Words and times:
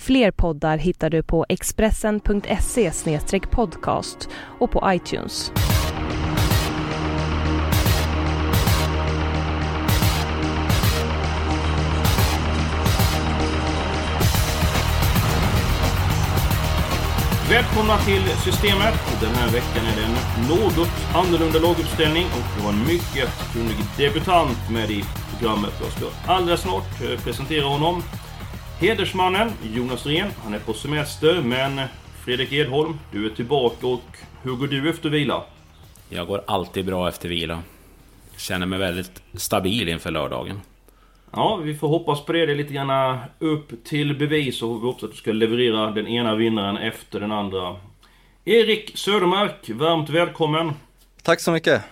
Fler 0.00 0.30
poddar 0.30 0.78
hittar 0.78 1.10
du 1.10 1.22
på 1.22 1.46
expressen.se 1.48 2.92
podcast 3.50 4.28
och 4.58 4.70
på 4.70 4.82
iTunes. 4.86 5.52
Välkomna 17.50 17.98
till 17.98 18.22
Systemet. 18.44 18.94
Den 19.20 19.34
här 19.34 19.52
veckan 19.52 19.86
är 19.86 19.96
det 19.96 20.04
en 20.04 20.48
något 20.48 20.88
annorlunda 21.14 21.58
laguppställning 21.58 22.24
och 22.24 22.56
det 22.56 22.64
var 22.64 22.72
en 22.72 22.86
mycket 22.86 23.28
kunnig 23.52 23.76
debutant 23.96 24.70
med 24.70 24.90
i 24.90 25.04
programmet. 25.30 25.72
Jag 25.80 25.92
ska 25.92 26.32
alldeles 26.32 26.60
snart 26.60 27.00
eh, 27.02 27.24
presentera 27.24 27.66
honom. 27.66 28.02
Hedersmannen 28.80 29.52
Jonas 29.74 30.06
Ren, 30.06 30.28
han 30.44 30.54
är 30.54 30.58
på 30.58 30.72
semester, 30.72 31.42
men 31.42 31.80
Fredrik 32.24 32.52
Edholm, 32.52 32.98
du 33.12 33.26
är 33.26 33.30
tillbaka 33.30 33.86
och 33.86 34.16
hur 34.42 34.52
går 34.52 34.66
du 34.66 34.90
efter 34.90 35.08
vila? 35.08 35.42
Jag 36.08 36.26
går 36.26 36.42
alltid 36.46 36.86
bra 36.86 37.08
efter 37.08 37.28
vila. 37.28 37.62
Känner 38.36 38.66
mig 38.66 38.78
väldigt 38.78 39.22
stabil 39.34 39.88
inför 39.88 40.10
lördagen. 40.10 40.60
Ja, 41.32 41.56
vi 41.56 41.74
får 41.74 41.88
hoppas 41.88 42.24
på 42.24 42.32
det. 42.32 42.46
Det 42.46 42.52
är 42.52 42.56
lite 42.56 42.72
grann 42.74 43.18
upp 43.38 43.84
till 43.84 44.18
bevis 44.18 44.62
och 44.62 44.82
vi 44.82 44.86
hoppas 44.86 45.04
att 45.04 45.10
du 45.10 45.16
ska 45.16 45.32
leverera 45.32 45.90
den 45.90 46.06
ena 46.06 46.34
vinnaren 46.34 46.76
efter 46.76 47.20
den 47.20 47.32
andra. 47.32 47.76
Erik 48.44 48.98
Södermark, 48.98 49.70
varmt 49.70 50.10
välkommen! 50.10 50.72
Tack 51.22 51.40
så 51.40 51.52
mycket! 51.52 51.82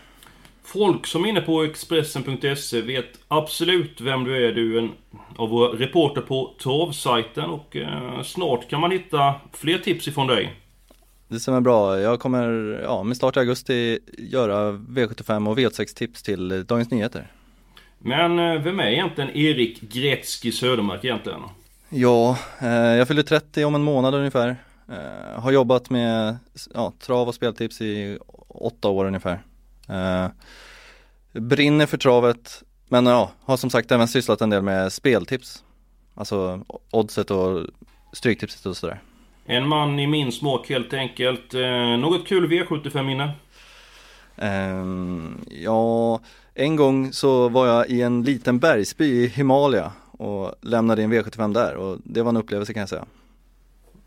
Folk 0.73 1.07
som 1.07 1.25
är 1.25 1.29
inne 1.29 1.41
på 1.41 1.63
Expressen.se 1.63 2.81
vet 2.81 3.19
absolut 3.29 4.01
vem 4.01 4.25
du 4.25 4.47
är. 4.47 4.53
Du 4.53 4.75
är 4.75 4.83
en 4.83 4.91
av 5.37 5.49
våra 5.49 5.79
reporter 5.79 6.21
på 6.21 6.55
Torvsajten 6.59 7.51
och 7.51 7.77
eh, 7.77 8.23
snart 8.23 8.69
kan 8.69 8.81
man 8.81 8.91
hitta 8.91 9.35
fler 9.53 9.79
tips 9.79 10.09
ifrån 10.09 10.27
dig. 10.27 10.55
Det 11.29 11.41
stämmer 11.41 11.61
bra. 11.61 12.01
Jag 12.01 12.21
kommer 12.21 12.49
ja, 12.83 13.03
med 13.03 13.17
start 13.17 13.37
i 13.37 13.41
augusti 13.41 13.99
göra 14.19 14.73
V75 14.73 15.49
och 15.49 15.59
V86 15.59 15.97
tips 15.97 16.23
till 16.23 16.67
Dagens 16.67 16.91
Nyheter. 16.91 17.33
Men 17.99 18.39
eh, 18.39 18.63
vem 18.63 18.81
är 18.81 18.87
egentligen 18.91 19.37
Erik 19.37 19.81
Gretzky 19.81 20.53
Södermark 20.53 21.05
egentligen? 21.05 21.41
Ja, 21.89 22.39
eh, 22.61 22.69
jag 22.69 23.09
fyller 23.09 23.23
30 23.23 23.65
om 23.65 23.75
en 23.75 23.83
månad 23.83 24.15
ungefär. 24.15 24.57
Eh, 24.89 25.41
har 25.41 25.51
jobbat 25.53 25.91
med 25.91 26.37
ja, 26.75 26.93
trav 27.01 27.29
och 27.29 27.35
speltips 27.35 27.81
i 27.81 28.19
åtta 28.49 28.89
år 28.89 29.05
ungefär. 29.05 29.41
Eh, 29.89 30.29
brinner 31.33 31.87
för 31.87 31.97
travet, 31.97 32.63
men 32.89 33.07
ja, 33.07 33.31
har 33.45 33.57
som 33.57 33.71
sagt 33.71 33.93
även 33.93 34.09
sysslat 34.09 34.41
en 34.41 34.51
del 34.51 34.63
med 34.63 34.93
speltips. 34.93 35.65
Alltså 36.15 36.61
oddset 36.91 37.31
och 37.31 37.67
stryktipset 38.13 38.67
och 38.67 38.77
sådär. 38.77 39.01
En 39.47 39.69
man 39.69 39.99
i 39.99 40.07
min 40.07 40.33
smak 40.33 40.69
helt 40.69 40.93
enkelt. 40.93 41.55
Eh, 41.55 41.97
något 41.99 42.27
kul 42.27 42.51
V75-minne? 42.51 43.31
Um, 44.37 45.45
ja, 45.51 46.21
en 46.55 46.77
gång 46.77 47.13
så 47.13 47.49
var 47.49 47.67
jag 47.67 47.89
i 47.89 48.03
en 48.03 48.23
liten 48.23 48.59
bergsby 48.59 49.05
i 49.05 49.27
Himalaya 49.27 49.93
och 50.11 50.55
lämnade 50.61 51.03
in 51.03 51.13
V75 51.13 51.55
där 51.55 51.77
och 51.77 51.99
det 52.05 52.23
var 52.23 52.29
en 52.29 52.37
upplevelse 52.37 52.73
kan 52.73 52.81
jag 52.81 52.89
säga. 52.89 53.07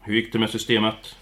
Hur 0.02 0.14
gick 0.14 0.34
det 0.34 0.40
med 0.40 0.50
systemet? 0.50 1.16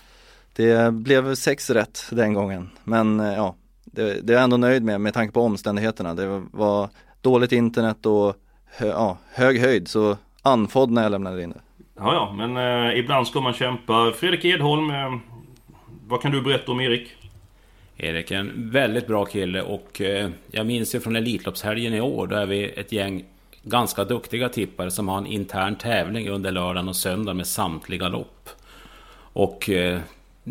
Det 0.54 0.94
blev 0.94 1.36
sex 1.36 1.70
rätt 1.70 2.06
den 2.12 2.34
gången, 2.34 2.70
men 2.84 3.20
eh, 3.20 3.34
ja, 3.34 3.56
det, 3.92 4.22
det 4.22 4.34
är 4.34 4.36
jag 4.36 4.44
ändå 4.44 4.58
nöjd 4.58 4.84
med 4.84 5.02
med 5.02 5.14
tanke 5.14 5.34
på 5.34 5.42
omständigheterna. 5.42 6.14
Det 6.14 6.44
var 6.52 6.90
dåligt 7.22 7.52
internet 7.52 8.06
och 8.06 8.36
hö, 8.78 8.88
ja, 8.88 9.18
hög 9.34 9.60
höjd, 9.60 9.88
så 9.88 10.18
andfådd 10.42 10.92
när 10.92 11.04
jag 11.04 11.12
lämnade 11.12 11.44
in 11.44 11.50
det. 11.50 11.62
Ja, 11.98 12.14
ja, 12.14 12.48
men 12.48 12.58
eh, 12.58 13.00
ibland 13.00 13.28
ska 13.28 13.42
man 13.42 13.54
kämpa. 13.54 14.12
Fredrik 14.12 14.46
Edholm, 14.46 14.90
eh, 14.90 15.18
vad 16.08 16.22
kan 16.22 16.32
du 16.32 16.42
berätta 16.42 16.72
om 16.72 16.82
Erik? 16.82 17.16
Erik 17.98 18.32
är 18.32 18.38
en 18.38 18.72
väldigt 18.72 19.08
bra 19.08 19.26
kille 19.26 19.62
och 19.62 20.02
eh, 20.02 20.30
jag 20.52 20.66
minns 20.66 20.96
ju 20.96 21.00
från 21.00 21.16
Elitloppshelgen 21.16 21.94
i 21.94 22.02
år, 22.02 22.28
då 22.28 22.36
är 22.36 22.46
vi 22.46 22.70
ett 22.70 22.92
gäng 22.92 23.26
ganska 23.64 24.04
duktiga 24.04 24.50
tippare 24.50 24.92
som 24.92 25.08
har 25.08 25.18
en 25.18 25.26
intern 25.26 25.76
tävling 25.76 26.30
under 26.30 26.52
lördagen 26.52 26.90
och 26.90 26.96
söndagen 26.96 27.38
med 27.38 27.48
samtliga 27.48 28.10
lopp. 28.10 28.50
Och 29.34 29.70
eh, 29.70 30.00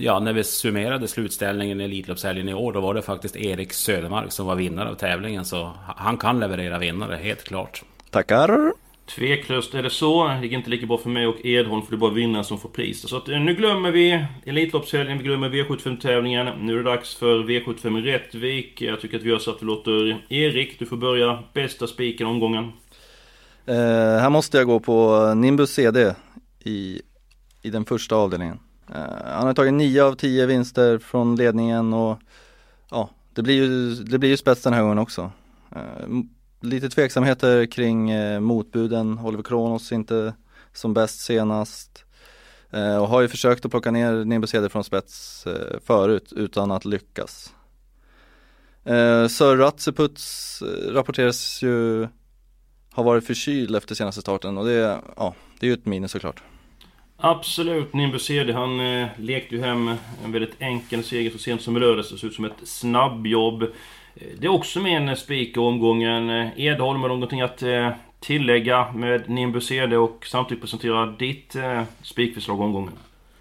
ja, 0.01 0.21
när 0.21 0.33
vi 0.33 0.45
summerade 0.45 1.09
slutställningen 1.09 1.81
i 1.81 1.85
Elitloppshelgen 1.85 2.49
i 2.49 2.55
år, 2.55 2.73
då 2.73 2.81
var 2.81 2.95
det 2.95 3.03
faktiskt 3.03 3.37
Erik 3.37 3.73
Södermark 3.73 4.33
som 4.33 4.47
var 4.47 4.55
vinnare 4.55 4.89
av 4.89 4.95
tävlingen. 4.95 5.45
Så 5.45 5.73
han 5.97 6.17
kan 6.17 6.41
leverera 6.41 6.79
vinnare, 6.79 7.17
helt 7.17 7.45
klart. 7.45 7.83
Tackar! 8.11 8.73
Tveklöst 9.17 9.75
är 9.75 9.83
det 9.83 9.91
så. 9.91 10.29
Det 10.29 10.43
gick 10.43 10.53
inte 10.53 10.71
lika 10.71 10.87
bra 10.87 10.99
för 10.99 11.11
mig 11.11 11.27
och 11.27 11.47
Edholm 11.47 11.83
för 11.83 11.91
det 11.91 11.97
är 11.97 11.99
bara 11.99 12.11
vinnaren 12.11 12.45
som 12.45 12.59
får 12.59 12.69
pris. 12.69 13.09
Så 13.09 13.17
att, 13.17 13.29
eh, 13.29 13.41
nu 13.41 13.55
glömmer 13.55 13.91
vi 13.91 14.25
Elitloppshelgen, 14.47 15.19
vi 15.19 15.25
glömmer 15.25 15.49
V75-tävlingen. 15.51 16.49
Nu 16.61 16.73
är 16.73 16.77
det 16.77 16.91
dags 16.91 17.15
för 17.15 17.39
V75 17.39 17.99
i 17.99 18.13
Rättvik. 18.13 18.83
Jag 18.83 19.01
tycker 19.01 19.17
att 19.17 19.23
vi 19.23 19.29
gör 19.29 19.39
så 19.39 19.51
att 19.51 19.63
vi 19.63 19.67
låter 19.67 20.25
Erik, 20.29 20.79
du 20.79 20.87
får 20.87 20.97
börja 20.97 21.43
bästa 21.53 21.87
spiken 21.87 22.27
omgången. 22.27 22.73
Eh, 23.67 23.75
här 24.21 24.31
måste 24.31 24.59
jag 24.59 24.67
gå 24.67 24.81
på 24.81 25.35
Nimbus 25.35 25.71
CD 25.71 26.15
i, 26.65 27.03
i 27.63 27.71
den 27.71 27.85
första 27.85 28.17
avdelningen. 28.17 28.59
Eh, 28.95 29.25
han 29.25 29.47
har 29.47 29.55
tagit 29.55 29.75
9 29.75 30.03
av 30.03 30.15
10 30.15 30.47
vinster 30.47 30.99
från 30.99 31.37
ledningen 31.37 31.93
och 31.93 32.19
ja, 32.91 33.11
det 33.35 33.43
blir 33.43 33.55
ju, 33.55 33.95
det 33.95 34.19
blir 34.19 34.31
ju 34.31 34.37
spets 34.37 34.63
den 34.63 34.73
här 34.73 34.83
gången 34.83 34.99
också. 34.99 35.31
Eh, 35.77 36.09
lite 36.61 36.89
tveksamheter 36.91 37.67
kring 37.67 38.11
eh, 38.11 38.41
motbuden, 38.41 39.19
Oliver 39.19 39.43
Kronos 39.43 39.93
inte 39.93 40.35
som 40.73 40.95
bäst 40.95 41.21
senast. 41.21 42.05
Och 42.71 43.09
har 43.09 43.21
ju 43.21 43.29
försökt 43.29 43.65
att 43.65 43.71
plocka 43.71 43.91
ner 43.91 44.25
Nimbus 44.25 44.55
Heder 44.55 44.69
från 44.69 44.85
spets 44.85 45.45
förut 45.85 46.33
utan 46.33 46.71
att 46.71 46.85
lyckas. 46.85 47.53
Eh, 48.89 49.29
Sir 49.29 49.57
Ratseputs 49.57 50.63
rapporteras 50.89 51.63
ju 51.63 52.09
ha 52.93 53.03
varit 53.03 53.27
förkyld 53.27 53.77
efter 53.77 53.95
senaste 53.95 54.21
starten 54.21 54.59
och 54.59 54.67
det, 54.67 55.01
ja, 55.17 55.35
det 55.61 55.67
är 55.67 55.69
ju 55.69 55.75
ett 55.75 55.87
minus 55.87 56.13
såklart. 56.13 56.43
Absolut, 57.21 57.95
Nimbus 57.95 58.25
CD 58.25 58.53
han 58.53 58.81
eh, 58.81 59.09
lekte 59.17 59.55
ju 59.55 59.61
hem 59.61 59.89
en 60.25 60.33
väldigt 60.33 60.55
enkel 60.59 61.05
seger 61.05 61.31
så 61.31 61.39
sent 61.39 61.63
som 61.63 61.77
i 61.77 61.81
lördags. 61.81 62.11
Det 62.11 62.19
såg 62.19 62.31
ut 62.31 62.37
som 62.37 62.45
ett 62.45 62.69
snabbjobb. 62.69 63.63
Eh, 63.63 63.69
det 64.39 64.47
är 64.47 64.51
också 64.51 64.81
med 64.81 64.97
en 64.97 65.09
eh, 65.09 65.15
spik 65.15 65.57
i 65.57 65.61
omgången. 65.61 66.31
Eh, 66.31 66.49
Edholm 66.57 67.01
har 67.03 67.09
någonting 67.09 67.41
att 67.41 67.63
eh, 67.63 67.91
tillägga 68.21 68.93
med 68.93 69.31
Nimbus 69.31 69.67
CD 69.67 69.97
och 69.97 70.27
samtidigt 70.27 70.63
presentera 70.63 71.07
ditt 71.07 71.57
eh, 71.57 71.83
spikförslag 72.03 72.61
omgången. 72.61 72.93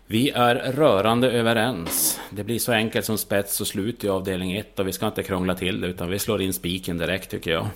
Vi 0.07 0.29
är 0.29 0.55
rörande 0.55 1.31
överens. 1.31 2.19
Det 2.29 2.43
blir 2.43 2.59
så 2.59 2.71
enkelt 2.71 3.05
som 3.05 3.17
spets 3.17 3.61
och 3.61 3.67
slut 3.67 4.03
i 4.03 4.09
avdelning 4.09 4.51
1 4.51 4.79
och 4.79 4.87
vi 4.87 4.93
ska 4.93 5.07
inte 5.07 5.23
krångla 5.23 5.55
till 5.55 5.81
det 5.81 5.87
utan 5.87 6.09
vi 6.09 6.19
slår 6.19 6.41
in 6.41 6.53
spiken 6.53 6.97
direkt 6.97 7.31
tycker 7.31 7.51
jag. 7.51 7.67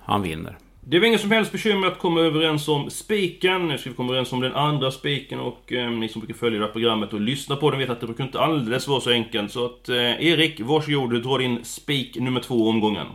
Han 0.00 0.22
vinner. 0.22 0.56
Det 0.88 0.98
var 0.98 1.06
inget 1.06 1.20
som 1.20 1.30
helst 1.30 1.52
bekymmer 1.52 1.86
att 1.86 1.98
komma 1.98 2.20
överens 2.20 2.68
om 2.68 2.90
spiken. 2.90 3.68
Nu 3.68 3.78
ska 3.78 3.90
vi 3.90 3.96
komma 3.96 4.12
överens 4.12 4.32
om 4.32 4.40
den 4.40 4.54
andra 4.54 4.90
spiken 4.90 5.40
och 5.40 5.72
eh, 5.72 5.90
ni 5.90 6.08
som 6.08 6.20
brukar 6.20 6.34
följa 6.34 6.58
det 6.58 6.66
här 6.66 6.72
programmet 6.72 7.12
och 7.12 7.20
lyssna 7.20 7.56
på 7.56 7.70
den 7.70 7.80
vet 7.80 7.90
att 7.90 8.00
det 8.00 8.06
brukar 8.06 8.24
inte 8.24 8.40
alldeles 8.40 8.88
vara 8.88 9.00
så 9.00 9.10
enkelt. 9.10 9.52
Så 9.52 9.64
att 9.64 9.88
eh, 9.88 9.96
Erik, 9.96 10.60
varsågod, 10.60 11.10
du 11.10 11.20
drar 11.20 11.38
din 11.38 11.64
spik 11.64 12.16
nummer 12.16 12.40
två 12.40 12.68
omgången. 12.68 13.06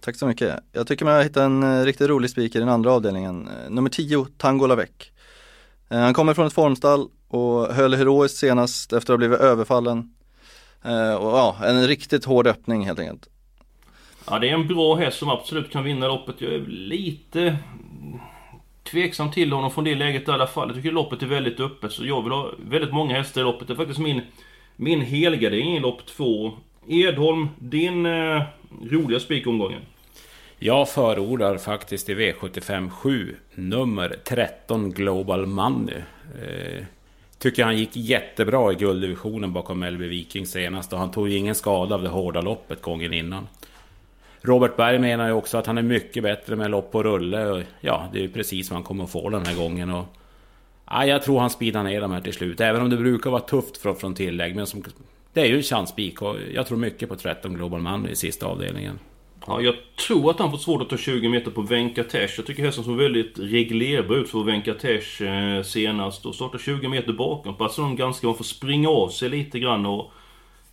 Tack 0.00 0.16
så 0.16 0.26
mycket. 0.26 0.60
Jag 0.72 0.86
tycker 0.86 1.04
mig 1.04 1.14
ha 1.14 1.22
hittat 1.22 1.42
en 1.42 1.62
eh, 1.62 1.84
riktigt 1.84 2.08
rolig 2.08 2.30
spik 2.30 2.56
i 2.56 2.58
den 2.58 2.68
andra 2.68 2.92
avdelningen. 2.92 3.48
Eh, 3.48 3.70
nummer 3.70 3.90
10, 3.90 4.26
Tango 4.38 4.66
Lavec. 4.66 4.90
Eh, 5.88 5.98
han 5.98 6.14
kommer 6.14 6.34
från 6.34 6.46
ett 6.46 6.52
formstall 6.52 7.08
och 7.28 7.74
höll 7.74 7.94
heroiskt 7.94 8.36
senast 8.36 8.92
efter 8.92 9.12
att 9.12 9.14
ha 9.14 9.18
blivit 9.18 9.40
överfallen. 9.40 10.10
Och 11.18 11.30
ja, 11.30 11.56
en 11.64 11.86
riktigt 11.86 12.24
hård 12.24 12.46
öppning 12.46 12.86
helt 12.86 12.98
enkelt. 12.98 13.28
Ja, 14.30 14.38
det 14.38 14.48
är 14.48 14.54
en 14.54 14.66
bra 14.68 14.94
häst 14.94 15.18
som 15.18 15.28
absolut 15.28 15.70
kan 15.70 15.84
vinna 15.84 16.08
loppet. 16.08 16.40
Jag 16.40 16.52
är 16.54 16.66
lite 16.66 17.56
tveksam 18.82 19.30
till 19.30 19.52
honom 19.52 19.70
från 19.70 19.84
det 19.84 19.94
läget 19.94 20.28
i 20.28 20.30
alla 20.30 20.46
fall. 20.46 20.68
Jag 20.68 20.76
tycker 20.76 20.92
loppet 20.92 21.22
är 21.22 21.26
väldigt 21.26 21.60
öppet, 21.60 21.92
så 21.92 22.06
jag 22.06 22.22
vill 22.22 22.32
ha 22.32 22.50
väldigt 22.70 22.92
många 22.92 23.16
hästar 23.16 23.40
i 23.40 23.44
loppet. 23.44 23.68
Det 23.68 23.74
är 23.74 23.76
faktiskt 23.76 24.00
min, 24.00 24.20
min 24.76 25.00
helgardering 25.00 25.76
i 25.76 25.80
lopp 25.80 26.06
två. 26.06 26.52
Edholm, 26.88 27.48
din 27.58 28.06
eh, 28.06 28.42
roliga 28.90 29.20
spikomgången? 29.20 29.80
Jag 30.58 30.88
förordar 30.88 31.58
faktiskt 31.58 32.08
i 32.08 32.14
V75 32.14 32.90
7 32.90 33.36
nummer 33.54 34.16
13 34.24 34.90
Global 34.90 35.46
Money. 35.46 35.96
Eh, 36.42 36.84
Tycker 37.38 37.64
han 37.64 37.78
gick 37.78 37.90
jättebra 37.96 38.72
i 38.72 38.74
gulddivisionen 38.74 39.52
bakom 39.52 39.84
LB 39.84 40.00
Viking 40.00 40.46
senast 40.46 40.92
och 40.92 40.98
han 40.98 41.10
tog 41.10 41.28
ju 41.28 41.36
ingen 41.36 41.54
skada 41.54 41.94
av 41.94 42.02
det 42.02 42.08
hårda 42.08 42.40
loppet 42.40 42.82
gången 42.82 43.12
innan. 43.12 43.46
Robert 44.46 44.76
Berg 44.76 44.98
menar 44.98 45.26
ju 45.26 45.32
också 45.32 45.58
att 45.58 45.66
han 45.66 45.78
är 45.78 45.82
mycket 45.82 46.22
bättre 46.22 46.56
med 46.56 46.70
lopp 46.70 46.94
och 46.94 47.04
rulle. 47.04 47.46
Och 47.46 47.62
ja, 47.80 48.08
det 48.12 48.18
är 48.18 48.22
ju 48.22 48.28
precis 48.28 48.70
vad 48.70 48.76
han 48.76 48.84
kommer 48.84 49.04
att 49.04 49.10
få 49.10 49.28
den 49.28 49.46
här 49.46 49.54
gången. 49.54 49.90
Och, 49.90 50.06
ja, 50.90 51.06
jag 51.06 51.22
tror 51.22 51.40
han 51.40 51.50
speedar 51.50 51.82
ner 51.82 52.00
dem 52.00 52.12
här 52.12 52.20
till 52.20 52.32
slut. 52.32 52.60
Även 52.60 52.82
om 52.82 52.90
det 52.90 52.96
brukar 52.96 53.30
vara 53.30 53.40
tufft 53.40 53.76
från, 53.76 53.96
från 53.96 54.14
tillägg. 54.14 54.56
Men 54.56 54.66
som, 54.66 54.84
det 55.32 55.40
är 55.40 55.46
ju 55.46 55.56
en 55.56 55.62
chanspik 55.62 56.22
och 56.22 56.36
jag 56.54 56.66
tror 56.66 56.78
mycket 56.78 57.08
på 57.08 57.16
13 57.16 57.54
Global 57.54 57.80
Man 57.80 58.08
i 58.08 58.16
sista 58.16 58.46
avdelningen. 58.46 58.98
Ja, 59.46 59.60
jag 59.60 59.74
tror 60.06 60.30
att 60.30 60.38
han 60.38 60.50
får 60.50 60.58
svårt 60.58 60.82
att 60.82 60.88
ta 60.88 60.96
20 60.96 61.28
meter 61.28 61.50
på 61.50 61.62
Venkatesh. 61.62 62.34
Jag 62.36 62.46
tycker 62.46 62.62
hästen 62.62 62.84
såg 62.84 62.96
väldigt 62.96 63.38
reglerbar 63.38 64.16
ut 64.16 64.30
för 64.30 64.44
Venkatesh 64.44 65.22
eh, 65.22 65.62
senast. 65.62 66.26
Och 66.26 66.34
startar 66.34 66.58
20 66.58 66.88
meter 66.88 67.12
bakom. 67.12 67.54
Passar 67.54 67.82
de 67.82 67.96
ganska... 67.96 68.26
Man 68.26 68.36
får 68.36 68.44
springa 68.44 68.88
av 68.88 69.08
sig 69.08 69.28
lite 69.28 69.58
grann 69.58 69.86
och... 69.86 70.12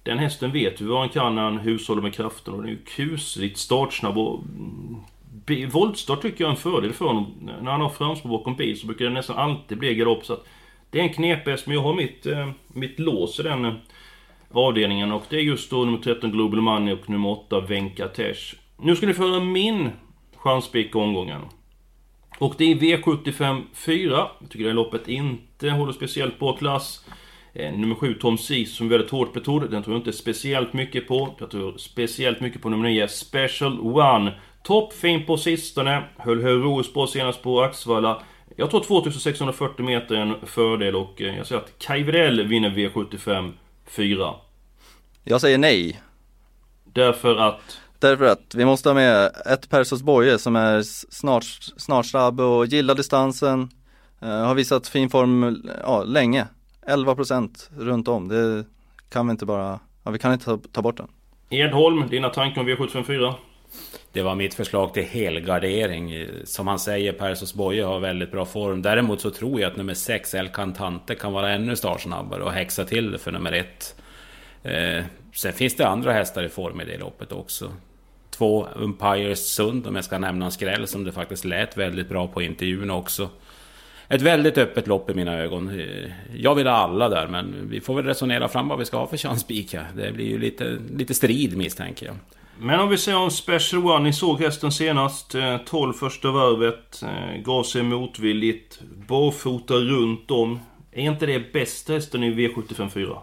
Den 0.04 0.20
hästen 0.20 0.52
vet 0.52 0.82
vi 0.82 0.86
vad 0.86 1.00
han 1.00 1.10
kan 1.10 1.36
när 1.36 1.42
han 1.42 1.58
hushåller 1.58 2.02
med 2.02 2.14
kraften 2.14 2.54
och 2.54 2.60
den 2.60 2.70
är 2.70 2.74
ju 2.74 2.84
kusligt 2.84 3.58
startsnabb 3.58 4.18
och... 4.18 4.40
mm, 4.44 5.70
Voltstart 5.72 6.22
tycker 6.22 6.44
jag 6.44 6.48
är 6.48 6.56
en 6.56 6.62
fördel 6.62 6.94
för 6.94 7.06
honom. 7.06 7.34
När 7.62 7.72
han 7.72 7.82
har 7.82 7.90
framspår 7.90 8.30
bakom 8.30 8.56
bil 8.56 8.80
så 8.80 8.88
brukar 8.88 9.06
det 9.06 9.12
nästan 9.12 9.38
alltid 9.38 9.78
bli 9.78 9.96
galopp 9.96 10.26
så 10.26 10.34
att... 10.34 10.46
Det 10.90 11.00
är 11.00 11.04
en 11.04 11.14
knephäst 11.14 11.68
men 11.68 11.76
jag 11.76 11.84
har 11.84 11.94
mitt, 11.94 12.26
eh, 12.26 12.50
mitt 12.68 13.00
lås 13.00 13.40
i 13.40 13.44
den 13.44 13.66
eh, 13.66 13.74
avdelningen 14.52 15.12
och 15.12 15.24
det 15.30 15.36
är 15.36 15.42
just 15.42 15.70
då 15.70 15.86
nummer 15.86 15.98
13 15.98 16.32
Global 16.32 16.62
Money 16.62 16.94
och 16.94 17.10
nummer 17.10 17.30
8 17.30 17.60
Venkatesh. 17.60 18.56
Nu 18.78 18.96
ska 18.96 19.08
ni 19.08 19.14
få 19.14 19.28
höra 19.28 19.40
min 19.40 19.90
chanspik 20.36 20.96
omgången. 20.96 21.42
Och 22.38 22.56
det 22.58 22.72
är 22.72 22.76
V75 22.76 23.62
4. 23.74 24.28
Jag 24.40 24.50
tycker 24.50 24.66
det 24.66 24.74
loppet 24.74 25.08
inte 25.08 25.70
håller 25.70 25.94
speciellt 25.94 26.40
bra 26.40 26.58
klass. 26.58 27.06
Eh, 27.54 27.74
nummer 27.74 27.96
7 27.96 28.14
Tom 28.14 28.38
Cease 28.38 28.72
som 28.72 28.86
är 28.86 28.90
väldigt 28.90 29.12
hårt 29.12 29.34
betrodd. 29.34 29.72
Den 29.72 29.84
tror 29.84 29.96
jag 29.96 30.00
inte 30.00 30.14
speciellt 30.14 30.74
mycket 30.74 31.08
på. 31.08 31.36
Jag 31.40 31.52
tror 31.52 31.78
speciellt 31.78 32.40
mycket 32.40 32.62
på 32.62 32.70
nummer 32.70 32.90
9 32.90 33.08
Special 33.08 33.80
One. 33.80 34.34
Toppfin 34.64 35.26
på 35.26 35.38
sistone. 35.38 36.04
Höll 36.18 36.44
heroiskt 36.44 36.94
bra 36.94 37.08
senast 37.08 37.42
på 37.42 37.62
Axvalla. 37.62 38.22
Jag 38.56 38.70
tror 38.70 38.84
2640 38.84 39.86
meter 39.86 40.16
är 40.16 40.20
en 40.20 40.36
fördel 40.46 40.96
och 40.96 41.22
eh, 41.22 41.38
jag 41.38 41.48
säger 41.48 41.62
att 41.62 41.90
Widell 42.06 42.48
vinner 42.48 42.70
V75 42.70 43.52
4. 43.88 44.34
Jag 45.24 45.42
säger 45.42 45.58
nej. 45.58 46.02
Därför 46.84 47.36
att... 47.36 47.80
Därför 48.00 48.26
att 48.26 48.56
vi 48.56 48.66
måste 48.66 48.90
ha 48.90 48.94
med 48.94 49.32
ett 49.46 49.70
Persos 49.70 50.02
Boye 50.02 50.38
som 50.38 50.56
är 50.56 50.82
snart, 51.12 51.44
snart 51.78 52.06
snabb 52.06 52.40
och 52.40 52.66
gillar 52.66 52.96
distansen. 52.96 53.70
Eh, 54.22 54.46
har 54.46 54.56
visat 54.56 54.88
fin 54.88 55.10
form 55.10 55.64
ja, 55.84 56.04
länge. 56.04 56.48
11% 56.88 57.70
runt 57.78 58.08
om. 58.08 58.28
Det 58.28 58.66
kan 59.10 59.28
vi 59.28 59.32
inte 59.32 59.46
bara, 59.46 59.80
ja, 60.04 60.12
vi 60.12 60.20
kan 60.20 60.34
inte 60.34 60.46
ta, 60.46 60.60
ta 60.72 60.82
bort 60.82 60.98
den. 60.98 61.08
Edholm, 61.50 62.08
dina 62.10 62.30
tankar 62.30 62.62
om 62.62 62.68
V75 62.68 63.04
4? 63.04 63.36
Det 64.12 64.22
var 64.22 64.36
mitt 64.36 64.54
förslag 64.54 64.94
till 64.94 65.04
helgardering. 65.04 66.28
Som 66.44 66.68
han 66.68 66.80
säger, 66.80 67.14
Persos 67.14 67.54
Boye 67.54 67.84
har 67.84 68.00
väldigt 68.00 68.32
bra 68.32 68.46
form. 68.46 68.82
Däremot 68.82 69.22
så 69.22 69.30
tror 69.30 69.62
jag 69.62 69.72
att 69.72 69.78
nummer 69.78 69.94
6, 69.94 70.34
El 70.34 70.50
Cantante, 70.50 71.16
kan 71.16 71.34
vara 71.34 71.52
ännu 71.52 71.76
startsnabbare 71.76 72.44
och 72.44 72.52
häxa 72.52 72.86
till 72.86 73.12
det 73.12 73.18
för 73.18 73.32
nummer 73.32 73.52
1. 73.52 73.96
Eh, 74.64 75.04
sen 75.34 75.54
finns 75.54 75.76
det 75.76 75.88
andra 75.88 76.14
hästar 76.14 76.44
i 76.44 76.50
form 76.50 76.82
i 76.82 76.86
det 76.86 76.98
loppet 76.98 77.32
också. 77.32 77.72
Två 78.30 78.68
Umpires 78.76 79.40
Sund, 79.40 79.88
om 79.88 79.96
jag 79.96 80.06
ska 80.06 80.18
nämna 80.18 80.46
en 80.46 80.52
skräll, 80.52 80.88
som 80.88 81.04
det 81.04 81.12
faktiskt 81.12 81.46
lät 81.46 81.78
väldigt 81.78 82.10
bra 82.10 82.28
på 82.28 82.42
intervjun 82.42 82.92
också. 82.92 83.30
Ett 84.12 84.22
väldigt 84.22 84.58
öppet 84.58 84.88
lopp 84.88 85.10
i 85.10 85.14
mina 85.14 85.38
ögon. 85.38 85.80
Eh, 85.80 86.12
Jag 86.36 86.56
vill 86.56 86.68
ha 86.68 86.74
alla 86.74 87.10
där, 87.10 87.28
men 87.28 87.70
vi 87.70 87.82
får 87.82 87.96
väl 87.96 88.06
resonera 88.06 88.48
fram 88.48 88.68
vad 88.68 88.80
vi 88.80 88.86
ska 88.86 88.98
ha 88.98 89.08
för 89.08 89.18
chanspik 89.18 89.74
här. 89.74 89.88
Det 89.96 90.12
blir 90.12 90.26
ju 90.26 90.40
lite, 90.40 90.78
lite 90.98 91.14
strid 91.14 91.58
misstänker 91.58 92.06
jag. 92.06 92.16
Men 92.60 92.80
om 92.80 92.90
vi 92.90 92.98
säger 92.98 93.18
om 93.18 93.32
Special 93.32 93.86
One, 93.86 94.04
ni 94.04 94.14
såg 94.14 94.40
hästen 94.42 94.72
senast. 94.72 95.36
eh, 95.36 95.58
12 95.58 95.94
första 95.94 96.32
varvet. 96.32 97.04
eh, 97.04 97.42
Gav 97.42 97.64
sig 97.64 97.84
motvilligt. 97.84 98.80
Barfota 99.08 99.74
runt 99.74 100.32
om. 100.32 100.60
Är 100.92 101.02
inte 101.04 101.26
det 101.26 101.54
bästa 101.54 101.94
hästen 101.94 102.24
i 102.24 102.32
V75 102.32 102.90
4? 102.90 103.18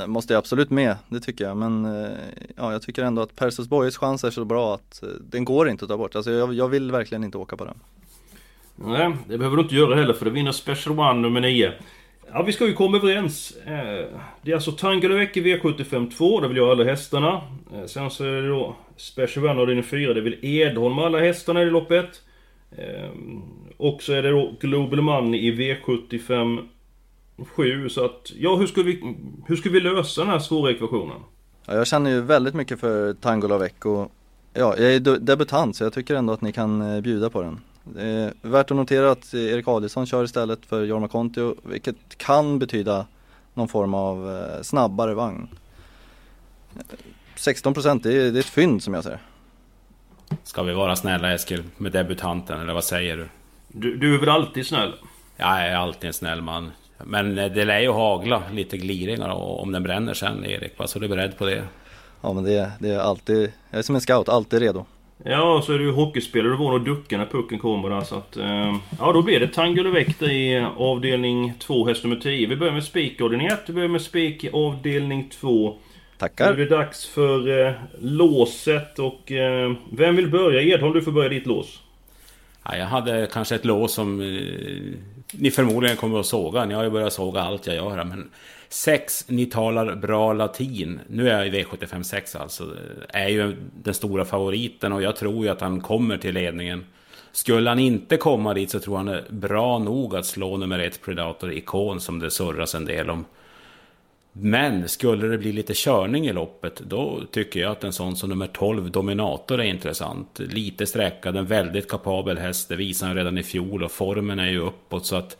Eh, 0.00 0.06
Måste 0.06 0.32
jag 0.32 0.38
absolut 0.38 0.70
med, 0.70 0.96
det 1.08 1.20
tycker 1.20 1.44
jag. 1.44 1.56
Men 1.56 1.84
eh, 2.04 2.10
ja, 2.56 2.72
jag 2.72 2.82
tycker 2.82 3.04
ändå 3.04 3.22
att 3.22 3.36
Persos 3.36 3.68
Boyes 3.68 3.96
chans 3.96 4.24
är 4.24 4.30
så 4.30 4.44
bra 4.44 4.74
att 4.74 5.02
eh, 5.02 5.08
den 5.20 5.44
går 5.44 5.68
inte 5.68 5.84
att 5.84 5.88
ta 5.88 5.96
bort. 5.96 6.16
Alltså 6.16 6.30
jag, 6.30 6.54
jag 6.54 6.68
vill 6.68 6.90
verkligen 6.92 7.24
inte 7.24 7.38
åka 7.38 7.56
på 7.56 7.64
den. 7.64 7.78
Nej, 8.84 9.16
det 9.28 9.38
behöver 9.38 9.56
du 9.56 9.62
inte 9.62 9.74
göra 9.74 9.94
heller 9.94 10.14
för 10.14 10.24
det 10.24 10.30
vinner 10.30 10.52
Special 10.52 10.98
One 10.98 11.20
nummer 11.20 11.40
9. 11.40 11.72
Ja, 12.32 12.42
vi 12.42 12.52
ska 12.52 12.66
ju 12.66 12.72
komma 12.72 12.96
överens. 12.96 13.56
Eh, 13.66 14.06
det 14.42 14.50
är 14.50 14.54
alltså 14.54 14.72
Tangalövek 14.72 15.36
i 15.36 15.40
V75 15.40 16.10
2, 16.10 16.40
där 16.40 16.48
vill 16.48 16.56
jag 16.56 16.64
ha 16.64 16.72
alla 16.72 16.84
hästarna. 16.84 17.42
Eh, 17.74 17.86
sen 17.86 18.10
så 18.10 18.24
är 18.24 18.42
det 18.42 18.48
då 18.48 18.76
Special 18.96 19.46
One 19.46 19.60
avdelning 19.60 19.84
4, 19.84 20.14
det 20.14 20.20
vill 20.20 20.38
Edholm 20.42 20.94
ha 20.94 21.06
alla 21.06 21.20
hästarna 21.20 21.62
i 21.62 21.64
det 21.64 21.70
loppet. 21.70 22.22
Eh, 22.76 23.10
och 23.76 24.02
så 24.02 24.12
är 24.12 24.22
det 24.22 24.30
då 24.30 24.54
Global 24.60 25.00
Money 25.00 25.40
i 25.40 25.52
V75 25.52 26.68
7, 27.54 27.88
så 27.88 28.04
att... 28.04 28.32
Ja, 28.36 28.56
hur 28.56 28.66
ska 28.66 28.82
vi, 28.82 29.16
hur 29.46 29.56
ska 29.56 29.70
vi 29.70 29.80
lösa 29.80 30.20
den 30.20 30.30
här 30.30 30.38
svåra 30.38 30.70
ekvationen? 30.70 31.16
Ja, 31.66 31.74
jag 31.74 31.86
känner 31.86 32.10
ju 32.10 32.20
väldigt 32.20 32.54
mycket 32.54 32.80
för 32.80 33.14
Tangolavec 33.14 33.72
och 33.84 34.12
ja, 34.54 34.74
jag 34.78 34.94
är 34.94 35.00
debutant 35.18 35.76
så 35.76 35.84
jag 35.84 35.92
tycker 35.92 36.14
ändå 36.14 36.32
att 36.32 36.40
ni 36.40 36.52
kan 36.52 37.02
bjuda 37.02 37.30
på 37.30 37.42
den. 37.42 37.60
Är 37.96 38.32
värt 38.42 38.70
att 38.70 38.76
notera 38.76 39.10
att 39.10 39.34
eh, 39.34 39.40
Erik 39.40 39.68
Adielsson 39.68 40.06
kör 40.06 40.24
istället 40.24 40.66
för 40.66 40.84
Jorma 40.84 41.08
Kontio, 41.08 41.56
vilket 41.62 41.96
kan 42.16 42.58
betyda 42.58 43.06
någon 43.54 43.68
form 43.68 43.94
av 43.94 44.36
eh, 44.36 44.62
snabbare 44.62 45.14
vagn. 45.14 45.48
Eh, 46.76 46.82
16% 47.36 48.00
det 48.02 48.08
är, 48.08 48.32
det 48.32 48.38
är 48.38 48.40
ett 48.40 48.46
fynd 48.46 48.82
som 48.82 48.94
jag 48.94 49.04
ser. 49.04 49.18
Ska 50.44 50.62
vi 50.62 50.72
vara 50.72 50.96
snälla 50.96 51.32
Eskil 51.32 51.62
med 51.76 51.92
debutanten, 51.92 52.60
eller 52.60 52.74
vad 52.74 52.84
säger 52.84 53.16
du? 53.16 53.28
Du, 53.68 53.96
du 53.96 54.14
är 54.14 54.18
väl 54.20 54.28
alltid 54.28 54.66
snäll? 54.66 54.92
Jag 55.36 55.66
är 55.66 55.76
alltid 55.76 56.06
en 56.06 56.12
snäll 56.12 56.40
man. 56.40 56.70
Men 56.98 57.38
eh, 57.38 57.52
det 57.52 57.64
lär 57.64 57.80
ju 57.80 57.90
hagla 57.90 58.42
lite 58.52 58.76
gliringar 58.76 59.28
och 59.28 59.62
om 59.62 59.72
den 59.72 59.82
bränner 59.82 60.14
sen 60.14 60.44
Erik, 60.44 60.78
va? 60.78 60.86
så 60.86 60.98
du 60.98 61.04
är 61.04 61.08
beredd 61.08 61.38
på 61.38 61.46
det? 61.46 61.64
Ja 62.20 62.32
men 62.32 62.44
det, 62.44 62.72
det 62.78 62.88
är 62.88 62.98
alltid, 62.98 63.52
jag 63.70 63.78
är 63.78 63.82
som 63.82 63.94
en 63.94 64.00
scout, 64.00 64.28
alltid 64.28 64.60
redo. 64.60 64.84
Ja, 65.24 65.62
så 65.66 65.72
är 65.72 65.78
du 65.78 65.84
ju 65.84 65.90
hockeyspelare. 65.90 66.52
Du 66.52 66.56
var 66.56 66.70
nog 66.70 66.84
ducka 66.84 67.18
när 67.18 67.26
pucken 67.26 67.58
kommer 67.58 67.90
där. 67.90 68.00
Så 68.00 68.14
att, 68.14 68.36
eh, 68.36 68.76
ja, 68.98 69.12
då 69.12 69.22
blir 69.22 69.40
det 69.40 69.48
Tangalövek 69.48 70.22
i 70.22 70.66
avdelning 70.76 71.52
2, 71.58 71.86
häst 71.86 72.04
nummer 72.04 72.16
10. 72.16 72.46
Vi 72.46 72.56
börjar 72.56 72.72
med 72.72 72.84
spik 72.84 73.20
avdelning 73.20 73.46
1. 73.46 73.60
Vi 73.66 73.72
börjar 73.72 73.88
med 73.88 74.02
spik 74.02 74.44
i 74.44 74.50
avdelning 74.52 75.28
2. 75.40 75.68
Nu 75.68 76.26
är 76.26 76.28
Tackar! 76.28 76.56
det 76.56 76.66
dags 76.66 77.06
för 77.06 77.66
eh, 77.66 77.72
låset 78.00 78.98
och... 78.98 79.32
Eh, 79.32 79.72
vem 79.90 80.16
vill 80.16 80.30
börja? 80.30 80.62
Edholm, 80.62 80.92
du 80.92 81.02
får 81.02 81.12
börja 81.12 81.28
ditt 81.28 81.46
lås. 81.46 81.81
Ja, 82.64 82.76
jag 82.76 82.86
hade 82.86 83.28
kanske 83.32 83.54
ett 83.54 83.64
lås 83.64 83.92
som 83.92 84.20
eh, 84.20 84.26
ni 85.32 85.50
förmodligen 85.50 85.96
kommer 85.96 86.20
att 86.20 86.26
såga. 86.26 86.64
Ni 86.64 86.74
har 86.74 86.84
ju 86.84 86.90
börjat 86.90 87.12
såga 87.12 87.40
allt 87.40 87.66
jag 87.66 87.76
gör 87.76 87.90
här. 87.90 88.04
Men 88.04 88.30
sex, 88.68 89.24
ni 89.28 89.46
talar 89.46 89.94
bra 89.94 90.32
latin. 90.32 91.00
Nu 91.08 91.28
är 91.30 91.38
jag 91.38 91.46
i 91.46 91.50
V75 91.62 92.02
6 92.02 92.36
alltså. 92.36 92.76
Är 93.08 93.28
ju 93.28 93.56
den 93.82 93.94
stora 93.94 94.24
favoriten 94.24 94.92
och 94.92 95.02
jag 95.02 95.16
tror 95.16 95.44
ju 95.44 95.50
att 95.50 95.60
han 95.60 95.80
kommer 95.80 96.18
till 96.18 96.34
ledningen. 96.34 96.84
Skulle 97.32 97.70
han 97.70 97.78
inte 97.78 98.16
komma 98.16 98.54
dit 98.54 98.70
så 98.70 98.80
tror 98.80 98.94
jag 98.94 99.04
han 99.04 99.14
är 99.14 99.24
bra 99.28 99.78
nog 99.78 100.16
att 100.16 100.26
slå 100.26 100.56
nummer 100.56 100.78
ett 100.78 101.02
Predator 101.02 101.52
Ikon 101.52 102.00
som 102.00 102.18
det 102.18 102.30
surras 102.30 102.74
en 102.74 102.84
del 102.84 103.10
om. 103.10 103.24
Men 104.32 104.88
skulle 104.88 105.26
det 105.26 105.38
bli 105.38 105.52
lite 105.52 105.72
körning 105.76 106.26
i 106.26 106.32
loppet, 106.32 106.82
då 106.86 107.20
tycker 107.30 107.60
jag 107.60 107.72
att 107.72 107.84
en 107.84 107.92
sån 107.92 108.16
som 108.16 108.30
nummer 108.30 108.46
12, 108.46 108.90
Dominator, 108.90 109.60
är 109.60 109.64
intressant. 109.64 110.40
Lite 110.40 110.86
sträckad, 110.86 111.36
en 111.36 111.46
väldigt 111.46 111.90
kapabel 111.90 112.38
häst, 112.38 112.68
det 112.68 112.76
visade 112.76 113.08
han 113.08 113.16
redan 113.16 113.38
i 113.38 113.42
fjol 113.42 113.82
och 113.82 113.90
formen 113.90 114.38
är 114.38 114.50
ju 114.50 114.58
uppåt. 114.58 115.06
Så 115.06 115.16
att 115.16 115.36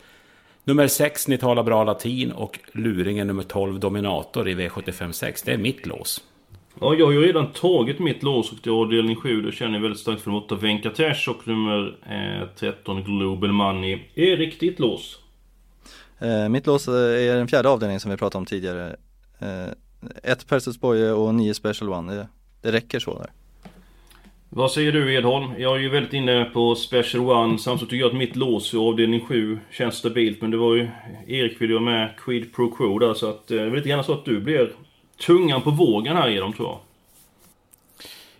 nummer 0.63 0.87
6, 0.87 1.27
ni 1.27 1.37
talar 1.37 1.63
bra 1.63 1.83
latin 1.83 2.31
och 2.31 2.59
luringen 2.71 3.27
nummer 3.27 3.43
12, 3.43 3.79
Dominator 3.79 4.49
i 4.49 4.55
V75 4.55 5.11
6, 5.11 5.41
det 5.41 5.53
är 5.53 5.57
mitt 5.57 5.85
lås. 5.85 6.21
Ja, 6.81 6.95
jag 6.95 7.05
har 7.05 7.13
ju 7.13 7.21
redan 7.21 7.51
tagit 7.51 7.99
mitt 7.99 8.23
lås 8.23 8.51
och 8.51 8.61
till 8.61 8.71
avdelning 8.71 9.15
7. 9.15 9.41
Då 9.41 9.51
känner 9.51 9.73
jag 9.73 9.81
väldigt 9.81 9.99
starkt 9.99 10.21
för 10.21 10.31
nummer 10.31 10.45
8 10.45 10.55
Venkatesh 10.55 11.29
och 11.29 11.47
nummer 11.47 11.97
eh, 12.09 12.47
13 12.59 13.03
Global 13.03 13.51
Money. 13.51 13.99
är 14.15 14.37
riktigt 14.37 14.79
lås? 14.79 15.22
Eh, 16.23 16.49
mitt 16.49 16.67
lås 16.67 16.87
eh, 16.87 16.93
är 16.93 17.35
den 17.35 17.47
fjärde 17.47 17.69
avdelningen 17.69 17.99
som 17.99 18.11
vi 18.11 18.17
pratade 18.17 18.39
om 18.39 18.45
tidigare. 18.45 18.95
Eh, 19.39 19.67
ett 20.23 20.47
Persus 20.47 20.79
Boye 20.79 21.11
och 21.11 21.35
nio 21.35 21.53
Special 21.53 21.89
One, 21.89 22.15
det, 22.15 22.27
det 22.61 22.71
räcker 22.71 22.99
så 22.99 23.17
där. 23.17 23.31
Vad 24.49 24.71
säger 24.71 24.91
du 24.91 25.13
Edholm? 25.13 25.51
Jag 25.57 25.75
är 25.75 25.79
ju 25.79 25.89
väldigt 25.89 26.13
inne 26.13 26.45
på 26.45 26.75
Special 26.75 27.29
One. 27.29 27.59
Samtidigt 27.59 27.89
tycker 27.89 28.01
jag 28.01 28.11
att 28.11 28.17
mitt 28.17 28.35
lås 28.35 28.73
i 28.73 28.77
avdelning 28.77 29.25
7 29.25 29.59
känns 29.71 29.95
stabilt. 29.95 30.41
Men 30.41 30.51
det 30.51 30.57
var 30.57 30.75
ju... 30.75 30.87
Erik 31.27 31.61
ville 31.61 31.73
ju 31.73 31.79
ha 31.79 31.85
med 31.85 32.15
Quid 32.17 32.55
Pro 32.55 32.71
Quo 32.71 32.99
där 32.99 33.13
så 33.13 33.29
att... 33.29 33.47
Det 33.47 33.61
är 33.61 33.71
lite 33.71 33.89
grann 33.89 34.03
så 34.03 34.13
att 34.13 34.25
du 34.25 34.39
blir 34.39 34.71
tungan 35.25 35.61
på 35.61 35.71
vågen 35.71 36.17
här 36.17 36.29
Edholm 36.29 36.53
tror 36.53 36.77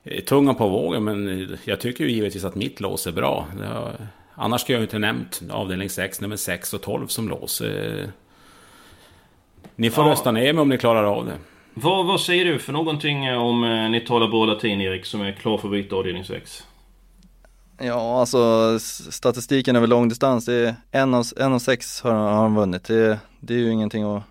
jag. 0.04 0.26
Tungan 0.26 0.56
på 0.56 0.70
vågen, 0.70 1.04
men 1.04 1.50
jag 1.64 1.80
tycker 1.80 2.04
ju 2.04 2.12
givetvis 2.12 2.44
att 2.44 2.56
mitt 2.56 2.80
lås 2.80 3.08
är 3.08 3.12
bra. 3.12 3.48
Det 3.60 3.66
har, 3.66 3.96
annars 4.36 4.62
skulle 4.62 4.74
jag 4.76 4.80
ju 4.82 4.86
inte 4.86 5.00
nämnt 5.00 5.42
avdelning 5.52 5.90
6, 5.90 6.22
nummer 6.22 6.36
6 6.36 6.74
och 6.74 6.82
12 6.82 7.08
som 7.08 7.30
lås. 7.30 7.62
Eh, 7.62 8.06
Ni 9.76 9.90
får 9.90 10.06
Ja. 10.06 10.12
rösta 10.12 10.32
ner 10.32 10.54
mig 10.54 10.62
om 10.62 10.70
ni 10.70 10.78
klarar 10.78 11.04
av 11.04 11.26
det. 11.26 11.38
Vad, 11.74 12.06
vad 12.06 12.22
säger 12.22 12.46
du 12.46 12.60
för 12.60 12.74
någonting 12.74 13.26
eh, 13.26 13.38
om 13.42 13.64
eh, 13.64 13.90
ni 13.90 14.00
talar 14.02 14.28
bra 14.28 14.46
latin 14.46 14.82
Erik 14.82 15.06
som 15.06 15.22
är 15.22 15.32
klar 15.32 15.58
för 15.58 15.68
att 15.68 15.72
byta 15.72 15.96
avdelning 15.96 16.24
6? 16.26 16.64
Ja, 17.80 18.20
alltså 18.20 18.40
statistiken 19.12 19.76
över 19.76 19.88
långdistans, 19.88 20.46
det 20.46 20.54
är 20.54 20.76
en 20.92 21.14
av, 21.14 21.24
en 21.40 21.54
av 21.54 21.60
sex 21.60 22.02
har, 22.02 22.12
har 22.12 22.32
han 22.34 22.56
vunnit. 22.56 22.84
Det, 22.84 23.20
det 23.40 23.54
är 23.54 23.58
ju 23.58 23.72
ingenting 23.72 24.04
att 24.04 24.24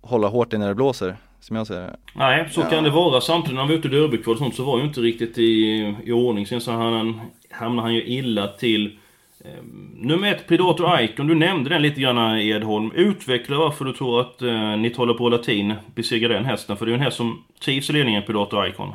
hålla 0.00 0.28
hårt 0.28 0.52
i 0.52 0.58
när 0.58 0.68
det 0.68 0.74
blåser, 0.74 1.16
som 1.40 1.56
jag 1.56 1.66
ser 1.66 1.80
det. 1.80 1.96
Nej, 2.14 2.48
så 2.52 2.62
kan 2.62 2.84
det 2.84 2.90
vara. 2.90 3.20
Samtidigt 3.20 3.54
när 3.54 3.60
han 3.60 3.68
var 3.68 3.76
ute 3.76 3.88
i 3.88 3.90
derbykval 3.90 4.32
och 4.34 4.38
sånt 4.38 4.54
så 4.56 4.64
var 4.64 4.78
ju 4.78 4.84
inte 4.84 5.00
riktigt 5.00 5.38
i, 5.38 5.78
i 6.04 6.12
ordning. 6.12 6.46
Sen 6.46 6.60
så 6.60 6.70
han, 6.72 7.20
hamnade 7.50 7.86
han 7.88 7.94
ju 7.94 8.04
illa 8.04 8.48
till. 8.48 8.98
Ehm, 9.44 9.90
nummer 9.94 10.32
ett, 10.32 10.46
Predator 10.46 11.00
Icon. 11.00 11.26
Du 11.26 11.34
nämnde 11.34 11.70
den 11.70 11.82
lite 11.82 12.00
grann 12.00 12.38
Edholm. 12.38 12.92
Utveckla 12.94 13.58
varför 13.58 13.84
du 13.84 13.92
tror 13.92 14.20
att 14.20 14.42
eh, 14.42 14.76
ni 14.76 14.90
talar 14.90 15.14
på 15.14 15.28
latin 15.28 15.74
besegrar 15.94 16.34
den 16.34 16.44
hästen. 16.44 16.76
För 16.76 16.86
det 16.86 16.90
är 16.90 16.92
ju 16.92 16.98
en 16.98 17.04
häst 17.04 17.16
som 17.16 17.44
trivs 17.64 17.90
i 17.90 17.92
ledningen, 17.92 18.22
Predator 18.26 18.68
Icon. 18.68 18.92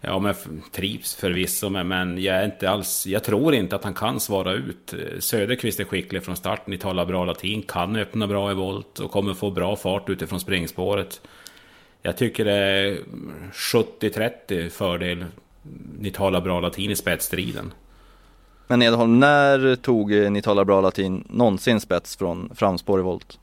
Ja, 0.00 0.18
men 0.18 0.34
trivs 0.72 1.14
förvisso, 1.14 1.68
men, 1.68 1.88
men 1.88 2.22
jag 2.22 2.36
är 2.36 2.44
inte 2.44 2.70
alls... 2.70 3.06
Jag 3.06 3.24
tror 3.24 3.54
inte 3.54 3.76
att 3.76 3.84
han 3.84 3.94
kan 3.94 4.20
svara 4.20 4.52
ut. 4.52 4.92
Eh, 4.92 5.18
Söderqvist 5.18 5.80
är 5.80 5.84
skicklig 5.84 6.24
från 6.24 6.36
start, 6.36 6.66
ni 6.66 6.78
talar 6.78 7.06
bra 7.06 7.24
latin, 7.24 7.62
kan 7.62 7.96
öppna 7.96 8.26
bra 8.26 8.50
i 8.50 8.54
volt 8.54 8.98
och 8.98 9.10
kommer 9.10 9.34
få 9.34 9.50
bra 9.50 9.76
fart 9.76 10.08
utifrån 10.08 10.40
springspåret. 10.40 11.20
Jag 12.02 12.16
tycker 12.16 12.44
det 12.44 12.52
är 12.52 12.98
70-30 13.52 14.68
fördel. 14.68 15.24
Ni 15.98 16.10
talar 16.10 16.40
bra 16.40 16.60
latin 16.60 16.90
i 16.90 16.96
spetsstriden. 16.96 17.72
Men 18.66 18.82
Edholm, 18.82 19.20
när 19.20 19.76
tog 19.76 20.10
Ni 20.10 20.42
talar 20.42 20.64
bra 20.64 20.80
latin 20.80 21.24
någonsin 21.30 21.80
spets 21.80 22.16
från 22.16 22.50
framspår 22.54 23.00
i 23.00 23.02
volt? 23.02 23.38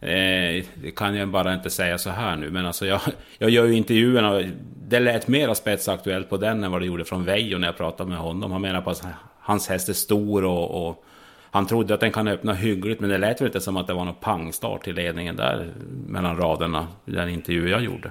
Eh, 0.00 0.64
det 0.74 0.90
kan 0.96 1.16
jag 1.16 1.28
bara 1.28 1.54
inte 1.54 1.70
säga 1.70 1.98
så 1.98 2.10
här 2.10 2.36
nu, 2.36 2.50
men 2.50 2.66
alltså 2.66 2.86
jag, 2.86 3.00
jag 3.38 3.50
gör 3.50 3.66
ju 3.66 3.74
intervjuerna. 3.74 4.42
Det 4.88 5.00
lät 5.00 5.28
mera 5.28 5.54
spetsaktuellt 5.54 6.30
på 6.30 6.36
den 6.36 6.64
än 6.64 6.72
vad 6.72 6.80
det 6.80 6.86
gjorde 6.86 7.04
från 7.04 7.24
Veijo 7.24 7.58
när 7.58 7.68
jag 7.68 7.76
pratade 7.76 8.10
med 8.10 8.18
honom. 8.18 8.52
Han 8.52 8.60
menar 8.60 8.80
på 8.80 8.90
att 8.90 9.04
hans 9.40 9.68
häst 9.68 9.88
är 9.88 9.92
stor 9.92 10.44
och, 10.44 10.88
och 10.88 11.04
han 11.50 11.66
trodde 11.66 11.94
att 11.94 12.00
den 12.00 12.12
kan 12.12 12.28
öppna 12.28 12.54
hyggligt, 12.54 13.00
men 13.00 13.10
det 13.10 13.18
lät 13.18 13.40
väl 13.40 13.46
inte 13.46 13.60
som 13.60 13.76
att 13.76 13.86
det 13.86 13.94
var 13.94 14.04
någon 14.04 14.14
pangstart 14.14 14.88
i 14.88 14.92
ledningen 14.92 15.36
där 15.36 15.72
mellan 16.06 16.36
raderna 16.36 16.86
i 17.06 17.10
den 17.10 17.28
intervju 17.28 17.68
jag 17.68 17.82
gjorde. 17.82 18.10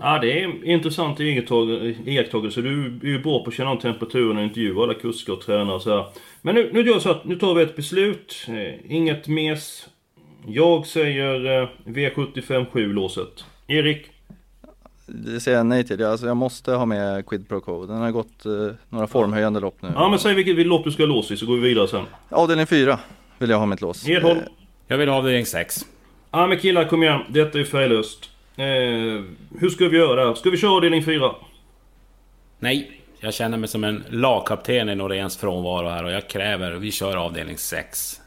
Ja, 0.00 0.18
det 0.18 0.40
är 0.42 0.64
intressant 0.64 1.18
iakttag- 1.20 1.94
iakttagelse. 2.08 2.60
Du 2.60 2.84
är 3.02 3.06
ju 3.06 3.22
bra 3.22 3.44
på 3.44 3.48
att 3.50 3.54
känna 3.56 3.70
av 3.70 3.80
temperaturen 3.80 4.36
och 4.36 4.42
intervjua 4.42 4.82
alla 4.82 4.94
kuskar 4.94 5.32
och 5.32 5.40
tränare 5.40 5.74
och 5.76 5.82
så 5.82 5.90
här. 5.96 6.06
Men 6.42 6.54
nu, 6.54 6.70
nu 6.72 6.80
gör 6.80 6.92
jag 6.92 7.02
så 7.02 7.10
att 7.10 7.24
nu 7.24 7.36
tar 7.36 7.54
vi 7.54 7.62
ett 7.62 7.76
beslut. 7.76 8.46
Eh, 8.48 8.92
inget 8.96 9.28
mes. 9.28 9.88
Jag 10.46 10.86
säger 10.86 11.62
eh, 11.62 11.68
V75 11.84 12.66
7 12.72 12.92
låset. 12.92 13.44
Erik? 13.66 14.06
Det 15.06 15.40
säger 15.40 15.56
jag 15.56 15.66
nej 15.66 15.84
till. 15.84 16.04
Alltså 16.04 16.26
jag 16.26 16.36
måste 16.36 16.72
ha 16.72 16.86
med 16.86 17.26
Quid 17.26 17.48
Pro 17.48 17.60
Quo. 17.60 17.86
Den 17.86 17.96
har 17.96 18.10
gått 18.10 18.46
eh, 18.46 18.52
några 18.88 19.06
formhöjande 19.06 19.60
lopp 19.60 19.76
nu. 19.82 19.88
Ja 19.94 20.08
men 20.08 20.18
säg 20.18 20.34
vilket 20.34 20.66
lopp 20.66 20.84
du 20.84 20.90
ska 20.90 21.06
låsa 21.06 21.34
i 21.34 21.36
så 21.36 21.46
går 21.46 21.54
vi 21.54 21.60
vidare 21.60 21.88
sen. 21.88 22.04
Avdelning 22.28 22.66
4 22.66 22.98
vill 23.38 23.50
jag 23.50 23.58
ha 23.58 23.66
mitt 23.66 23.80
lås. 23.80 24.08
Edholm? 24.08 24.40
Jag 24.86 24.98
vill 24.98 25.08
ha 25.08 25.16
avdelning 25.16 25.46
6. 25.46 25.86
Ja 26.30 26.46
men 26.46 26.58
killar 26.58 26.84
kom 26.84 27.02
igen. 27.02 27.20
Detta 27.28 27.60
är 27.60 27.64
färglöst. 27.64 28.28
Eh, 28.56 29.24
hur 29.58 29.70
ska 29.70 29.88
vi 29.88 29.96
göra? 29.96 30.34
Ska 30.34 30.50
vi 30.50 30.56
köra 30.56 30.70
avdelning 30.70 31.04
4? 31.04 31.30
Nej, 32.58 33.00
jag 33.20 33.34
känner 33.34 33.58
mig 33.58 33.68
som 33.68 33.84
en 33.84 34.04
lagkapten 34.08 34.88
i 34.88 34.94
Noréns 34.94 35.36
frånvaro 35.36 35.88
här 35.88 36.04
och 36.04 36.12
jag 36.12 36.28
kräver, 36.28 36.72
vi 36.72 36.90
kör 36.90 37.16
avdelning 37.16 37.58
6. 37.58 38.20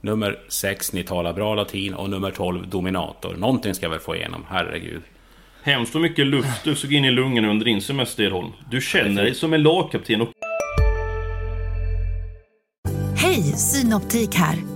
Nummer 0.00 0.38
6, 0.48 0.92
ni 0.92 1.04
talar 1.04 1.32
bra 1.32 1.54
latin 1.54 1.94
och 1.94 2.10
nummer 2.10 2.30
12, 2.30 2.68
Dominator. 2.68 3.34
Någonting 3.36 3.74
ska 3.74 3.84
jag 3.84 3.90
väl 3.90 4.00
få 4.00 4.16
igenom, 4.16 4.46
herregud. 4.48 5.02
Hemskt 5.62 5.94
vad 5.94 6.02
mycket 6.02 6.26
luft 6.26 6.64
du 6.64 6.74
såg 6.74 6.92
in 6.92 7.04
i 7.04 7.10
lungorna 7.10 7.50
under 7.50 7.64
din 7.64 7.82
semester 7.82 8.24
Edholm. 8.24 8.52
Du 8.70 8.80
känner 8.80 9.22
dig 9.22 9.34
som 9.34 9.52
en 9.52 9.62
lagkapten 9.62 10.20
och 10.20 10.28
Hej, 13.16 13.42
Synoptik 13.42 14.34
här. 14.34 14.75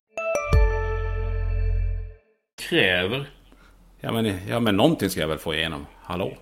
Kräver. 2.75 3.29
Ja 3.99 4.11
men, 4.11 4.33
ja, 4.49 4.59
men 4.59 4.77
någonting 4.77 5.09
ska 5.09 5.21
jag 5.21 5.27
väl 5.27 5.37
få 5.37 5.53
igenom, 5.53 5.85
hallå? 6.03 6.33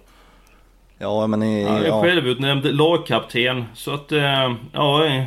Ja 0.98 1.28
men 1.28 1.44
i, 1.44 1.64
Ja, 1.64 1.82
ja. 1.86 2.02
självutnämnd 2.02 2.66
lagkapten. 2.76 3.66
Så 3.74 3.94
att, 3.94 4.12
eh, 4.12 4.54
ja... 4.74 5.06
eh, 5.06 5.24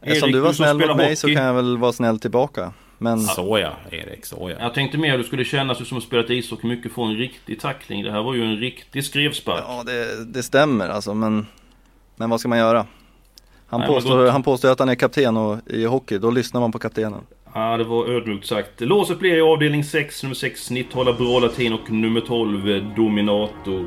Eftersom 0.00 0.32
du 0.32 0.40
var 0.40 0.52
snäll 0.52 0.78
mot 0.78 0.96
mig 0.96 1.16
så 1.16 1.26
hockey. 1.26 1.34
kan 1.36 1.44
jag 1.44 1.54
väl 1.54 1.78
vara 1.78 1.92
snäll 1.92 2.18
tillbaka. 2.18 2.72
Men 2.98 3.20
Så 3.20 3.58
ja, 3.58 3.72
Erik, 3.90 4.26
så 4.26 4.50
ja. 4.50 4.56
Jag 4.60 4.74
tänkte 4.74 4.98
mer 4.98 5.14
att 5.14 5.20
du 5.20 5.24
skulle 5.24 5.44
känna 5.44 5.74
sig 5.74 5.86
som 5.86 5.98
att 5.98 6.04
spelat 6.04 6.30
ishockey 6.30 6.66
mycket 6.66 6.92
få 6.92 7.02
en 7.04 7.16
riktig 7.16 7.60
tackling. 7.60 8.02
Det 8.04 8.10
här 8.10 8.22
var 8.22 8.34
ju 8.34 8.44
en 8.44 8.56
riktig 8.56 9.04
skrevspark. 9.04 9.64
ja 9.68 9.82
det, 9.86 10.24
det 10.24 10.42
stämmer 10.42 10.88
alltså 10.88 11.14
men, 11.14 11.46
men 12.16 12.30
vad 12.30 12.40
ska 12.40 12.48
man 12.48 12.58
göra? 12.58 12.86
Han, 13.66 13.80
Nej, 13.80 13.88
påstår, 13.88 14.26
han 14.30 14.42
påstår 14.42 14.70
att 14.70 14.78
han 14.78 14.88
är 14.88 14.94
kapten 14.94 15.36
och 15.36 15.58
i 15.66 15.84
hockey, 15.84 16.18
då 16.18 16.30
lyssnar 16.30 16.60
man 16.60 16.72
på 16.72 16.78
kaptenen. 16.78 17.20
Ja, 17.56 17.76
det 17.76 17.84
var 17.84 18.06
ödmjukt 18.06 18.46
sagt. 18.46 18.80
Låset 18.80 19.18
blir 19.18 19.36
i 19.36 19.40
avdelning 19.40 19.84
6, 19.84 20.22
nummer 20.22 20.34
6 20.34 20.64
Snitt 20.64 20.92
hålla 20.92 21.12
bra 21.12 21.38
latin 21.38 21.72
och 21.72 21.90
nummer 21.90 22.20
12 22.20 22.70
eh, 22.70 22.94
Dominator. 22.96 23.86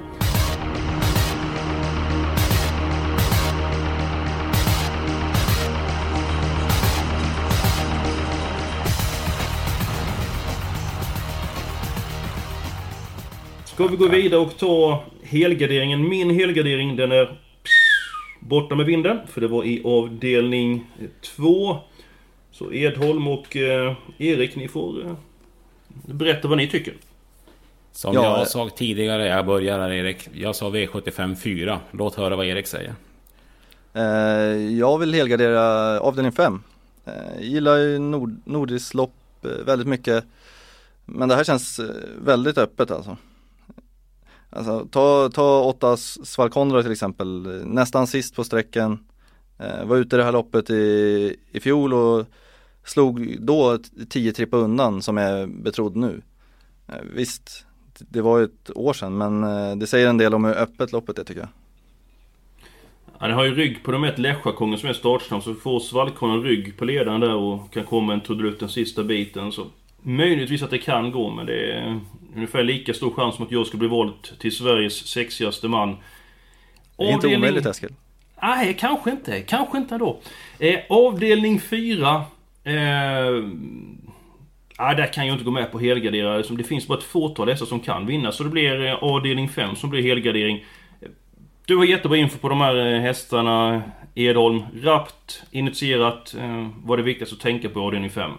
Ska 13.65 13.87
vi 13.87 13.97
gå 13.97 14.07
vidare 14.07 14.41
och 14.41 14.57
ta 14.57 15.03
helgarderingen. 15.23 16.09
Min 16.09 16.29
helgardering 16.29 16.95
den 16.95 17.11
är 17.11 17.39
borta 18.39 18.75
med 18.75 18.85
vinden. 18.85 19.19
För 19.27 19.41
det 19.41 19.47
var 19.47 19.63
i 19.63 19.81
avdelning 19.83 20.85
2. 21.35 21.77
Så 22.57 22.73
Edholm 22.73 23.27
och 23.27 23.55
eh, 23.55 23.95
Erik, 24.17 24.55
ni 24.55 24.67
får 24.67 25.05
eh, 25.05 25.15
berätta 26.05 26.47
vad 26.47 26.57
ni 26.57 26.67
tycker. 26.67 26.93
Som 27.91 28.13
Ja, 28.13 28.37
jag 28.37 28.47
sa 28.47 28.69
tidigare, 28.69 29.25
jag 29.27 29.45
börjar 29.45 29.79
här 29.79 29.91
Erik. 29.91 30.29
Jag 30.33 30.55
sa 30.55 30.69
V75 30.69 31.35
4. 31.35 31.79
Låt 31.91 32.15
höra 32.15 32.35
vad 32.35 32.45
Erik 32.45 32.67
säger. 32.67 32.95
Eh, 33.93 34.03
jag 34.77 34.97
vill 34.97 35.13
helgardera 35.13 35.61
avdelning 35.99 36.31
5. 36.31 36.63
Eh, 37.05 37.41
gillar 37.41 37.77
ju 37.77 37.99
nord, 37.99 38.35
nordiskt 38.45 38.93
lopp 38.93 39.45
eh, 39.45 39.65
väldigt 39.65 39.87
mycket. 39.87 40.25
Men 41.05 41.29
det 41.29 41.35
här 41.35 41.43
känns 41.43 41.79
eh, 41.79 41.85
väldigt 42.25 42.57
öppet 42.57 42.91
alltså. 42.91 43.17
Alltså 44.49 44.87
ta, 44.91 45.29
ta 45.29 45.63
åtta 45.63 45.97
Svalkondra 45.97 46.83
till 46.83 46.91
exempel, 46.91 47.61
nästan 47.65 48.07
sist 48.07 48.35
på 48.35 48.43
sträckan. 48.43 48.99
Eh, 49.59 49.85
var 49.85 49.97
ute 49.97 50.15
i 50.15 50.17
det 50.17 50.23
här 50.25 50.31
loppet 50.31 50.69
i, 50.69 51.35
i 51.51 51.59
fjol 51.59 51.93
och 51.93 52.25
slog 52.89 53.41
då 53.41 53.79
10 54.09 54.31
trippa 54.31 54.57
undan 54.57 55.01
som 55.01 55.17
är 55.17 55.47
betrodd 55.47 55.95
nu. 55.95 56.21
Eh, 56.87 56.95
visst, 57.13 57.65
det 57.99 58.21
var 58.21 58.39
ju 58.39 58.45
ett 58.45 58.71
år 58.75 58.93
sedan 58.93 59.17
men 59.17 59.43
eh, 59.43 59.75
det 59.75 59.87
säger 59.87 60.09
en 60.09 60.17
del 60.17 60.33
om 60.33 60.45
hur 60.45 60.57
öppet 60.57 60.91
loppet 60.91 61.19
är 61.19 61.23
tycker 61.23 61.41
jag. 61.41 61.49
Han 63.19 63.31
har 63.31 63.45
ju 63.45 63.55
rygg 63.55 63.83
på 63.83 63.91
de 63.91 64.03
ett 64.03 64.19
Lesjakongen 64.19 64.79
som 64.79 64.89
är 64.89 64.93
startsnabb 64.93 65.43
så 65.43 65.53
får 65.53 65.79
Svallkonen 65.79 66.43
rygg 66.43 66.77
på 66.77 66.85
ledaren 66.85 67.19
där 67.19 67.35
och 67.35 67.73
kan 67.73 67.85
komma 67.85 68.13
en 68.13 68.21
trudelutt 68.21 68.59
den 68.59 68.69
sista 68.69 69.03
biten 69.03 69.51
så 69.51 69.65
Möjligtvis 70.01 70.63
att 70.63 70.69
det 70.69 70.77
kan 70.77 71.11
gå 71.11 71.29
men 71.29 71.45
det 71.45 71.71
är 71.71 71.99
ungefär 72.35 72.63
lika 72.63 72.93
stor 72.93 73.11
chans 73.11 73.35
som 73.35 73.45
att 73.45 73.51
jag 73.51 73.67
ska 73.67 73.77
bli 73.77 73.87
vald 73.87 74.13
till 74.39 74.55
Sveriges 74.55 75.07
sexigaste 75.07 75.67
man. 75.67 75.97
Det 76.97 77.03
är 77.03 77.13
inte 77.13 77.35
omöjligt 77.35 77.65
Eskil. 77.65 77.93
Nej, 78.41 78.77
kanske 78.79 79.11
inte. 79.11 79.41
Kanske 79.41 79.77
inte 79.77 79.97
då. 79.97 80.19
Eh, 80.59 80.79
avdelning 80.89 81.59
4. 81.59 82.23
Eh, 82.67 83.43
ah, 84.77 84.93
där 84.93 85.13
kan 85.13 85.27
jag 85.27 85.35
inte 85.35 85.45
gå 85.45 85.51
med 85.51 85.71
på 85.71 85.79
helgarderare. 85.79 86.55
Det 86.57 86.63
finns 86.63 86.87
bara 86.87 86.97
ett 86.97 87.03
fåtal 87.03 87.47
dessa 87.47 87.65
som 87.65 87.79
kan 87.79 88.05
vinna. 88.05 88.31
Så 88.31 88.43
det 88.43 88.49
blir 88.49 88.85
eh, 88.85 89.03
avdelning 89.03 89.49
5 89.49 89.75
som 89.75 89.89
blir 89.89 90.03
helgardering. 90.03 90.65
Du 91.65 91.77
har 91.77 91.85
jättebra 91.85 92.17
info 92.17 92.37
på 92.37 92.49
de 92.49 92.61
här 92.61 92.93
eh, 92.93 92.99
hästarna 92.99 93.81
Edholm. 94.15 94.63
Rappt, 94.83 95.43
initierat. 95.51 96.35
Eh, 96.39 96.67
vad 96.83 96.99
är 96.99 97.03
det 97.03 97.05
viktigaste 97.05 97.35
att 97.35 97.41
tänka 97.41 97.69
på 97.69 97.79
i 97.79 97.83
avdelning 97.83 98.09
5? 98.09 98.31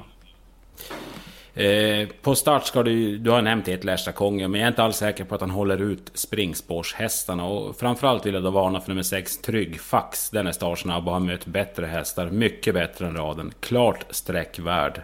Eh, 1.59 2.09
på 2.23 2.35
start 2.35 2.67
ska 2.67 2.83
du, 2.83 3.19
du 3.19 3.31
har 3.31 3.43
nämnt 3.43 3.69
ett 3.69 3.85
Lärsta 3.85 4.13
Konge, 4.13 4.49
men 4.49 4.61
jag 4.61 4.67
är 4.67 4.71
inte 4.71 4.83
alls 4.83 4.97
säker 4.97 5.25
på 5.25 5.35
att 5.35 5.41
han 5.41 5.51
håller 5.51 5.83
ut 5.83 6.11
springspårshästarna. 6.15 7.45
Och 7.45 7.77
framförallt 7.77 8.27
vill 8.27 8.35
jag 8.35 8.43
då 8.43 8.51
varna 8.51 8.81
för 8.81 8.89
nummer 8.89 9.03
6, 9.03 9.37
Tryggfax. 9.37 10.31
Den 10.31 10.47
är 10.47 10.53
startsnabb 10.53 11.09
och 11.09 11.13
har 11.13 11.21
mött 11.21 11.47
bättre 11.47 11.87
hästar, 11.87 12.31
mycket 12.31 12.75
bättre 12.75 13.07
än 13.07 13.17
raden. 13.17 13.53
Klart 13.61 14.05
sträckvärd. 14.11 15.03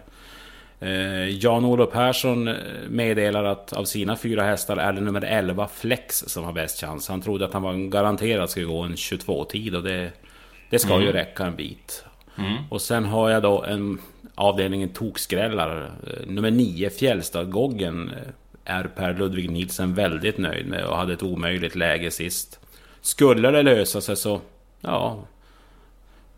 Eh, 0.79 1.29
Jan-Olof 1.29 1.91
Persson 1.91 2.47
eh, 2.47 2.55
meddelar 2.89 3.43
att 3.43 3.73
av 3.73 3.83
sina 3.83 4.15
fyra 4.15 4.43
hästar 4.43 4.77
är 4.77 4.93
det 4.93 5.01
nummer 5.01 5.21
11 5.21 5.67
Flex 5.67 6.17
som 6.27 6.43
har 6.43 6.53
bäst 6.53 6.81
chans. 6.81 7.09
Han 7.09 7.21
trodde 7.21 7.45
att 7.45 7.53
han 7.53 7.61
var 7.61 7.89
garanterad 7.89 8.49
skulle 8.49 8.65
gå 8.65 8.81
en 8.81 8.95
22-tid 8.95 9.75
och 9.75 9.83
det, 9.83 10.11
det 10.69 10.79
ska 10.79 10.93
mm. 10.93 11.05
ju 11.05 11.11
räcka 11.11 11.45
en 11.45 11.55
bit. 11.55 12.05
Mm. 12.37 12.53
Och 12.69 12.81
sen 12.81 13.05
har 13.05 13.29
jag 13.29 13.43
då 13.43 13.63
en 13.63 13.99
avdelningen 14.35 14.89
tokskrällar. 14.89 15.91
Eh, 16.07 16.27
nummer 16.27 16.51
9 16.51 16.89
Fjällstad-Goggen 16.89 18.11
är 18.65 18.83
Per 18.83 19.13
Ludvig 19.13 19.49
Nilsen 19.49 19.93
väldigt 19.93 20.37
nöjd 20.37 20.67
med 20.67 20.85
och 20.85 20.97
hade 20.97 21.13
ett 21.13 21.23
omöjligt 21.23 21.75
läge 21.75 22.11
sist. 22.11 22.59
Skulle 23.01 23.51
det 23.51 23.63
lösa 23.63 24.01
sig 24.01 24.15
så, 24.15 24.41
ja... 24.81 25.25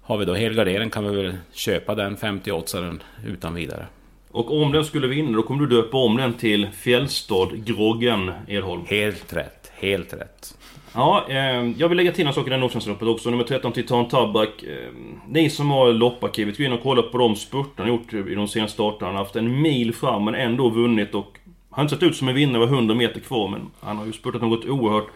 Har 0.01 0.17
vi 0.17 0.25
då 0.25 0.33
helgardering 0.33 0.89
kan 0.89 1.09
vi 1.09 1.23
väl 1.23 1.37
köpa 1.51 1.95
den 1.95 2.17
58 2.17 2.97
utan 3.25 3.53
vidare. 3.53 3.85
Och 4.31 4.61
om 4.61 4.71
den 4.71 4.85
skulle 4.85 5.07
vinna, 5.07 5.37
då 5.37 5.43
kommer 5.43 5.65
du 5.65 5.75
döpa 5.75 5.97
om 5.97 6.17
den 6.17 6.33
till 6.33 6.67
Fjällstad-Groggen, 6.67 8.31
Edholm. 8.47 8.85
Helt 8.85 9.33
rätt, 9.33 9.71
helt 9.73 10.13
rätt. 10.13 10.56
Ja, 10.93 11.25
eh, 11.29 11.71
jag 11.77 11.89
vill 11.89 11.97
lägga 11.97 12.11
till 12.11 12.27
en 12.27 12.33
sak 12.33 12.47
i 12.47 12.49
det 12.49 12.57
Norrlandsloppet 12.57 13.07
också. 13.07 13.29
Nummer 13.29 13.43
13, 13.43 13.71
Titan 13.71 14.07
Tabak. 14.07 14.63
Eh, 14.63 14.91
ni 15.27 15.49
som 15.49 15.69
har 15.71 15.93
lopparkivet, 15.93 16.57
gå 16.57 16.63
in 16.63 16.73
och 16.73 16.83
kolla 16.83 17.01
på 17.01 17.17
de 17.17 17.35
spurterna 17.35 17.73
han 17.75 17.87
gjort 17.87 18.13
i 18.13 18.35
de 18.35 18.47
senaste 18.47 18.73
starterna. 18.73 19.07
Han 19.07 19.15
har 19.15 19.23
haft 19.23 19.35
en 19.35 19.61
mil 19.61 19.93
fram 19.93 20.25
men 20.25 20.35
ändå 20.35 20.69
vunnit 20.69 21.15
och... 21.15 21.37
Han 21.69 21.79
har 21.79 21.83
inte 21.83 21.95
sett 21.95 22.03
ut 22.03 22.15
som 22.15 22.27
en 22.27 22.35
vinnare, 22.35 22.59
var 22.59 22.67
100 22.67 22.95
meter 22.95 23.19
kvar 23.19 23.47
men 23.47 23.61
han 23.79 23.97
har 23.97 24.05
ju 24.05 24.13
spurtat 24.13 24.41
något 24.41 24.65
oerhört. 24.65 25.07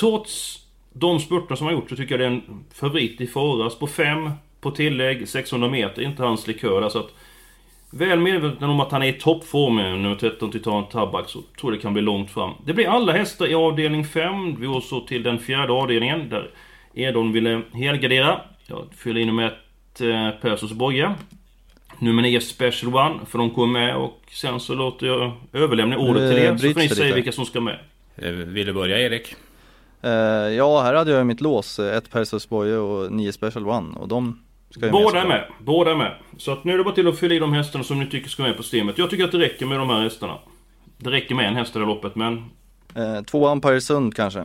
Trots 0.00 0.58
de 0.92 1.20
spurterna 1.20 1.56
som 1.56 1.66
han 1.66 1.74
gjort 1.74 1.90
så 1.90 1.96
tycker 1.96 2.18
jag 2.18 2.20
det 2.20 2.24
är 2.24 2.30
en 2.30 2.64
favorit 2.74 3.20
i 3.20 3.26
förras 3.26 3.78
på 3.78 3.86
5 3.86 4.30
på 4.60 4.70
tillägg, 4.70 5.28
600 5.28 5.68
meter, 5.68 6.02
inte 6.02 6.22
hans 6.22 6.46
likör 6.46 6.80
där 6.80 6.88
så 6.88 6.98
att... 6.98 7.10
Väl 7.90 8.20
medveten 8.20 8.70
om 8.70 8.80
att 8.80 8.92
han 8.92 9.02
är 9.02 9.06
i 9.06 9.12
toppform 9.12 9.76
med 9.76 10.00
nummer 10.00 10.16
13 10.16 10.52
Titan 10.52 10.88
Tabak 10.88 11.28
så 11.28 11.42
tror 11.60 11.72
det 11.72 11.78
kan 11.78 11.92
bli 11.92 12.02
långt 12.02 12.30
fram. 12.30 12.52
Det 12.64 12.74
blir 12.74 12.88
alla 12.88 13.12
hästar 13.12 13.46
i 13.46 13.54
avdelning 13.54 14.04
5. 14.04 14.60
Vi 14.60 14.66
går 14.66 14.80
så 14.80 15.00
till 15.00 15.22
den 15.22 15.38
fjärde 15.38 15.72
avdelningen 15.72 16.28
där 16.28 16.50
Edon 16.94 17.32
ville 17.32 17.62
helgardera. 17.72 18.40
Jag 18.66 18.84
fyller 18.96 19.20
in 19.20 19.26
nummer 19.26 19.46
1 19.94 20.00
eh, 20.00 20.30
Persos 20.40 20.72
Boje. 20.72 21.14
Nummer 21.98 22.22
9 22.22 22.40
Special 22.40 22.94
One, 22.94 23.14
för 23.26 23.38
de 23.38 23.50
kommer 23.50 23.80
med 23.80 23.96
och 23.96 24.22
sen 24.30 24.60
så 24.60 24.74
låter 24.74 25.06
jag 25.06 25.32
överlämna 25.52 25.98
ordet 25.98 26.30
till 26.30 26.38
er 26.38 26.56
så 26.56 26.72
får 26.72 26.80
ni 26.80 26.88
säga 26.88 27.14
vilka 27.14 27.32
som 27.32 27.44
ska 27.44 27.60
med. 27.60 27.78
Eh, 28.16 28.30
vill 28.30 28.66
du 28.66 28.72
börja 28.72 28.98
Erik? 29.00 29.34
Uh, 30.04 30.10
ja, 30.54 30.82
här 30.82 30.94
hade 30.94 31.10
jag 31.10 31.26
mitt 31.26 31.40
lås. 31.40 31.78
Ett 31.78 32.10
Persos 32.10 32.48
Boje 32.48 32.76
och 32.76 33.12
9 33.12 33.32
Special 33.32 33.68
One 33.68 33.98
och 33.98 34.08
de 34.08 34.45
Båda 34.74 35.22
är 35.22 35.26
med. 35.26 35.44
Båda 35.58 35.90
är 35.90 35.96
med. 35.96 36.14
Så 36.36 36.52
att 36.52 36.64
nu 36.64 36.72
är 36.72 36.78
det 36.78 36.84
bara 36.84 36.94
till 36.94 37.08
att 37.08 37.18
fylla 37.18 37.34
i 37.34 37.38
de 37.38 37.52
hästarna 37.52 37.84
som 37.84 38.00
ni 38.00 38.06
tycker 38.06 38.28
ska 38.28 38.42
med 38.42 38.56
på 38.56 38.62
systemet. 38.62 38.98
Jag 38.98 39.10
tycker 39.10 39.24
att 39.24 39.32
det 39.32 39.38
räcker 39.38 39.66
med 39.66 39.78
de 39.78 39.90
här 39.90 40.00
hästarna. 40.00 40.38
Det 40.98 41.10
räcker 41.10 41.34
med 41.34 41.48
en 41.48 41.56
häst 41.56 41.76
i 41.76 41.78
det 41.78 41.84
loppet, 41.84 42.14
men... 42.14 42.50
Eh, 42.94 43.22
två 43.22 43.46
Amparesund 43.46 44.16
kanske? 44.16 44.44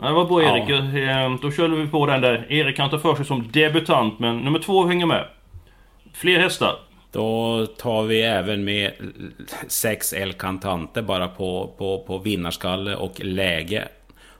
Ja, 0.00 0.08
det 0.08 0.14
var 0.14 0.24
bra 0.24 0.42
Erik. 0.42 0.68
Ja. 0.68 0.98
Eh, 0.98 1.34
då 1.42 1.50
körde 1.50 1.76
vi 1.76 1.86
på 1.86 2.06
den 2.06 2.20
där. 2.20 2.52
Erik 2.52 2.76
kan 2.76 2.90
ta 2.90 2.98
för 2.98 3.14
sig 3.14 3.24
som 3.24 3.50
debutant, 3.52 4.18
men 4.18 4.38
nummer 4.38 4.58
två 4.58 4.86
hänger 4.86 5.06
med. 5.06 5.26
Fler 6.12 6.40
hästar. 6.40 6.76
Då 7.12 7.66
tar 7.66 8.02
vi 8.02 8.22
även 8.22 8.64
med 8.64 8.92
sex 9.68 10.12
El 10.12 10.32
Cantante 10.32 11.02
bara 11.02 11.28
på, 11.28 11.74
på, 11.78 12.04
på 12.06 12.18
vinnarskalle 12.18 12.96
och 12.96 13.24
läge. 13.24 13.88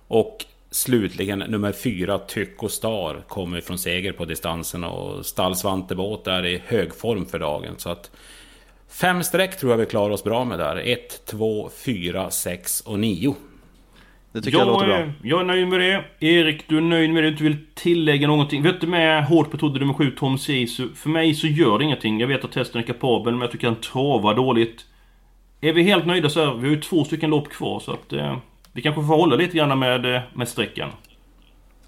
Och 0.09 0.45
Slutligen 0.71 1.39
nummer 1.39 1.73
fyra, 1.73 2.19
Tycho 2.19 2.69
Star, 2.69 3.25
kommer 3.29 3.61
från 3.61 3.79
seger 3.79 4.13
på 4.13 4.25
distansen 4.25 4.85
och 4.85 5.27
Stall 5.27 5.57
Svantebåt 5.57 6.27
är 6.27 6.47
i 6.47 6.63
hög 6.67 6.95
form 6.95 7.27
för 7.27 7.39
dagen. 7.39 7.75
Så 7.77 7.91
att 7.91 8.11
fem 8.89 9.23
streck 9.23 9.59
tror 9.59 9.73
jag 9.73 9.79
vi 9.79 9.87
klarar 9.87 10.11
oss 10.11 10.25
bra 10.25 10.45
med 10.45 10.59
där. 10.59 10.77
1, 10.77 11.27
2, 11.27 11.71
4, 11.85 12.31
6 12.31 12.81
och 12.81 12.99
9. 12.99 13.35
Det 14.33 14.43
tycker 14.43 14.59
jag, 14.59 14.67
jag 14.67 14.73
låter 14.73 14.87
bra. 14.87 15.13
Jag 15.23 15.41
är 15.41 15.45
nöjd 15.45 15.69
med 15.69 15.81
det. 15.81 16.27
Erik, 16.27 16.69
du 16.69 16.77
är 16.77 16.81
nöjd 16.81 17.11
med 17.11 17.23
det. 17.23 17.31
Du 17.31 17.45
vill 17.45 17.57
tillägga 17.75 18.27
någonting. 18.27 18.63
Vet 18.63 18.81
du 18.81 18.87
med 18.87 19.27
hårt 19.27 19.51
betrodde 19.51 19.81
nummer 19.81 19.95
7, 19.95 20.11
Tom 20.11 20.39
Sisu. 20.39 20.89
För 20.95 21.11
mig 21.11 21.35
så 21.35 21.47
gör 21.47 21.79
det 21.79 21.85
ingenting. 21.85 22.21
Jag 22.21 22.29
vet 22.29 22.45
att 22.45 22.53
testen 22.53 22.83
är 22.83 22.87
kapabel, 22.87 23.33
men 23.33 23.41
jag 23.41 23.51
tycker 23.51 23.67
han 23.67 23.81
travar 23.81 24.35
dåligt. 24.35 24.87
Är 25.61 25.73
vi 25.73 25.83
helt 25.83 26.07
nöjda 26.07 26.31
så 26.31 26.45
här, 26.45 26.55
vi 26.55 26.69
har 26.69 26.75
ju 26.75 26.81
två 26.81 27.05
stycken 27.05 27.31
lopp 27.31 27.49
kvar 27.49 27.81
så 27.81 27.93
att... 27.93 28.13
Eh, 28.13 28.37
vi 28.79 28.83
kanske 28.83 29.03
får 29.03 29.17
hålla 29.17 29.37
lite 29.37 29.57
grann 29.57 29.79
med, 29.79 30.15
eh, 30.15 30.23
med 30.35 30.49
strecken. 30.49 30.89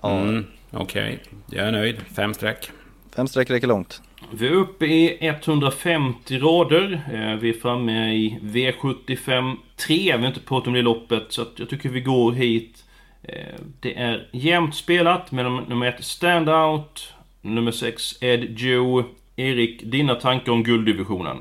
Mm, 0.03 0.47
Okej, 0.71 0.83
okay. 1.03 1.19
jag 1.59 1.69
är 1.69 1.73
nöjd. 1.73 1.97
Fem 2.17 2.35
streck. 2.35 2.71
Fem 3.17 3.27
streck 3.27 3.51
räcker 3.51 3.67
långt. 3.67 4.03
Vi 4.31 4.47
är 4.47 4.53
uppe 4.53 4.87
i 4.87 5.19
150 5.21 6.39
rader. 6.39 6.93
Eh, 7.13 7.41
vi 7.41 7.49
är 7.49 7.61
framme 7.61 8.13
i 8.13 8.39
V75 8.43 9.57
3. 9.77 9.97
Vi 9.97 10.11
har 10.11 10.27
inte 10.27 10.41
pratat 10.41 10.67
om 10.67 10.73
det 10.73 10.83
loppet, 10.83 11.25
så 11.29 11.47
jag 11.57 11.69
tycker 11.69 11.89
vi 11.89 12.01
går 12.01 12.33
hit. 12.33 12.85
Eh, 13.23 13.61
det 13.81 13.99
är 13.99 14.29
jämnt 14.33 14.75
spelat 14.75 15.33
mellan 15.33 15.65
nummer 15.69 15.87
1 15.87 16.05
Standout, 16.05 17.15
nummer 17.43 17.73
6 17.73 18.23
Ed 18.23 18.59
Joe. 18.59 19.05
Erik, 19.37 19.83
dina 19.85 20.15
tankar 20.15 20.53
om 20.53 20.63
gulddivisionen? 20.63 21.37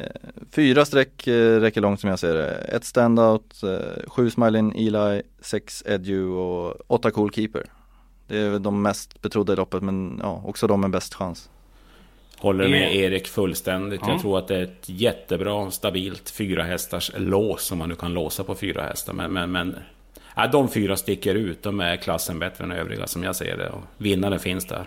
Eh, 0.00 0.06
fyra 0.50 0.84
streck 0.84 1.26
eh, 1.26 1.60
räcker 1.60 1.80
långt 1.80 2.00
som 2.00 2.10
jag 2.10 2.18
ser 2.18 2.34
det. 2.34 2.50
Ett 2.50 2.84
standout, 2.84 3.62
eh, 3.62 4.08
sju 4.08 4.30
smiling 4.30 4.72
Eli, 4.76 5.22
sex 5.40 5.82
edu 5.86 6.26
och 6.26 6.76
åtta 6.86 7.10
cool 7.10 7.32
keeper. 7.32 7.64
Det 8.26 8.38
är 8.38 8.58
de 8.58 8.82
mest 8.82 9.22
betrodda 9.22 9.52
i 9.52 9.56
loppet 9.56 9.82
men 9.82 10.20
ja, 10.22 10.42
också 10.46 10.66
de 10.66 10.80
med 10.80 10.90
bäst 10.90 11.14
chans. 11.14 11.50
Håller 12.38 12.68
med 12.68 12.96
Erik 12.96 13.28
fullständigt. 13.28 14.00
Jag 14.06 14.20
tror 14.20 14.38
att 14.38 14.48
det 14.48 14.56
är 14.56 14.62
ett 14.62 14.88
jättebra, 14.88 15.70
stabilt 15.70 16.30
fyra 16.30 16.62
hästars 16.62 17.10
lås. 17.16 17.72
Om 17.72 17.78
man 17.78 17.88
nu 17.88 17.94
kan 17.94 18.14
låsa 18.14 18.44
på 18.44 18.54
fyra 18.54 18.82
hästar. 18.82 19.12
Men, 19.12 19.32
men, 19.32 19.52
men 19.52 19.76
ja, 20.36 20.46
de 20.46 20.68
fyra 20.68 20.96
sticker 20.96 21.34
ut. 21.34 21.62
De 21.62 21.80
är 21.80 21.96
klassen 21.96 22.38
bättre 22.38 22.64
än 22.64 22.72
övriga 22.72 23.06
som 23.06 23.22
jag 23.22 23.36
ser 23.36 23.56
det. 23.56 23.70
Och 23.70 23.82
vinnaren 23.96 24.38
finns 24.38 24.64
där. 24.64 24.86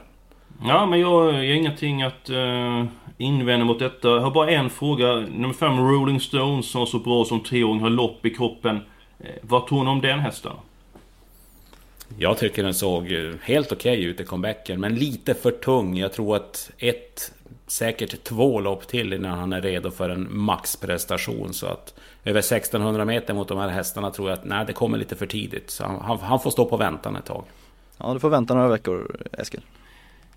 Ja, 0.61 0.85
men 0.85 0.99
jag 0.99 1.07
har 1.07 1.33
ingenting 1.41 2.01
att 2.01 2.29
uh, 2.29 2.85
invända 3.17 3.65
mot 3.65 3.79
detta. 3.79 4.07
Jag 4.07 4.19
har 4.19 4.31
bara 4.31 4.51
en 4.51 4.69
fråga. 4.69 5.15
Nummer 5.15 5.53
fem, 5.53 5.79
Rolling 5.79 6.19
Stones, 6.19 6.71
som 6.71 6.79
var 6.79 6.85
så 6.85 6.99
bra 6.99 7.25
som 7.25 7.39
treåring, 7.39 7.81
har 7.81 7.89
lopp 7.89 8.25
i 8.25 8.29
kroppen. 8.29 8.75
Uh, 8.75 9.27
vad 9.41 9.67
tror 9.67 9.83
ni 9.83 9.89
om 9.89 10.01
den 10.01 10.19
hästen? 10.19 10.51
Jag 12.17 12.37
tycker 12.37 12.63
den 12.63 12.73
såg 12.73 13.07
helt 13.43 13.71
okej 13.71 13.97
okay 13.97 14.05
ut 14.05 14.19
i 14.19 14.23
comebacken, 14.23 14.79
men 14.79 14.95
lite 14.95 15.33
för 15.33 15.51
tung. 15.51 15.97
Jag 15.97 16.13
tror 16.13 16.35
att 16.35 16.71
ett, 16.77 17.33
säkert 17.67 18.23
två 18.23 18.59
lopp 18.59 18.87
till 18.87 19.13
innan 19.13 19.39
han 19.39 19.53
är 19.53 19.61
redo 19.61 19.91
för 19.91 20.09
en 20.09 20.27
maxprestation. 20.29 21.53
Så 21.53 21.67
att 21.67 21.93
över 22.23 22.39
1600 22.39 23.05
meter 23.05 23.33
mot 23.33 23.47
de 23.47 23.57
här 23.57 23.67
hästarna 23.67 24.11
tror 24.11 24.29
jag 24.29 24.39
att 24.39 24.45
nej, 24.45 24.65
det 24.65 24.73
kommer 24.73 24.97
lite 24.97 25.15
för 25.15 25.25
tidigt. 25.25 25.69
Så 25.69 25.83
han, 25.83 26.19
han 26.19 26.39
får 26.39 26.51
stå 26.51 26.65
på 26.65 26.77
väntan 26.77 27.15
ett 27.15 27.25
tag. 27.25 27.43
Ja, 27.97 28.13
du 28.13 28.19
får 28.19 28.29
vänta 28.29 28.53
några 28.53 28.67
veckor, 28.67 29.17
Eskil. 29.31 29.61